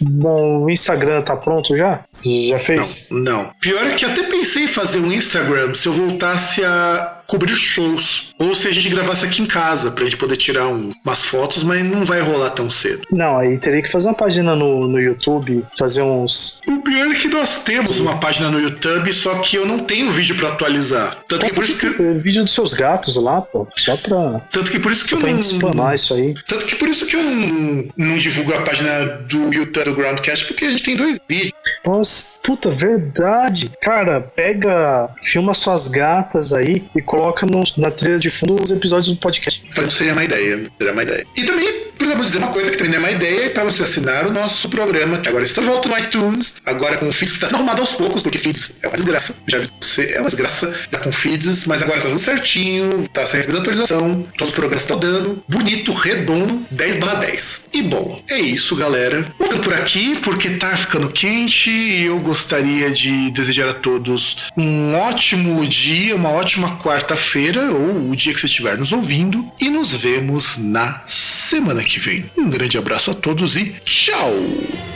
[0.00, 2.04] bom, o Instagram tá pronto já?
[2.10, 3.06] Você já fez?
[3.10, 3.50] Não, não.
[3.60, 8.34] Pior é que até pensei em fazer um Instagram se eu voltasse a cobrir shows.
[8.38, 11.62] Ou se a gente gravasse aqui em casa, pra gente poder tirar um, umas fotos,
[11.62, 13.02] mas não vai rolar tão cedo.
[13.10, 16.60] Não, aí teria que fazer uma página no, no YouTube, fazer uns.
[16.68, 20.10] O pior é que nós temos uma página no YouTube, só que eu não tenho
[20.10, 21.16] vídeo para atualizar.
[21.28, 21.88] Tanto que por isso que.
[22.14, 23.66] Vídeo dos seus gatos lá, pô.
[23.76, 24.40] Só pra.
[24.50, 25.42] Tanto que por isso que eu não.
[25.42, 26.34] spamar isso aí.
[26.46, 30.46] Tanto que por isso que eu não, não divulgo a página do YouTube do Groundcast,
[30.46, 31.52] porque a gente tem dois vídeos.
[31.84, 33.70] Nossa, puta, verdade.
[33.80, 39.14] Cara, pega, filma suas gatas aí e coloca no, na trilha de fundo os episódios
[39.14, 39.62] do podcast.
[39.68, 40.64] Então seria uma ideia.
[40.78, 41.26] Seria uma ideia.
[41.36, 44.32] E também precisamos dizer uma coisa que também é uma ideia para você assinar o
[44.32, 47.46] nosso programa, que agora está de volta no iTunes, agora com o feeds que está
[47.46, 49.34] sendo arrumado aos poucos, porque feeds é uma desgraça.
[49.46, 53.22] Já vi você, é uma desgraça já com feeds, mas agora tá tudo certinho, tá
[53.22, 57.66] recebendo atualização, todos os programas estão dando, bonito, redondo, 10 barra 10.
[57.72, 59.24] E bom, é isso, galera.
[59.38, 65.66] Vou por aqui, porque tá ficando quente eu gostaria de desejar a todos um ótimo
[65.66, 70.56] dia, uma ótima quarta-feira, ou o dia que você estiver nos ouvindo, e nos vemos
[70.56, 72.24] na semana que vem.
[72.36, 74.93] Um grande abraço a todos e tchau!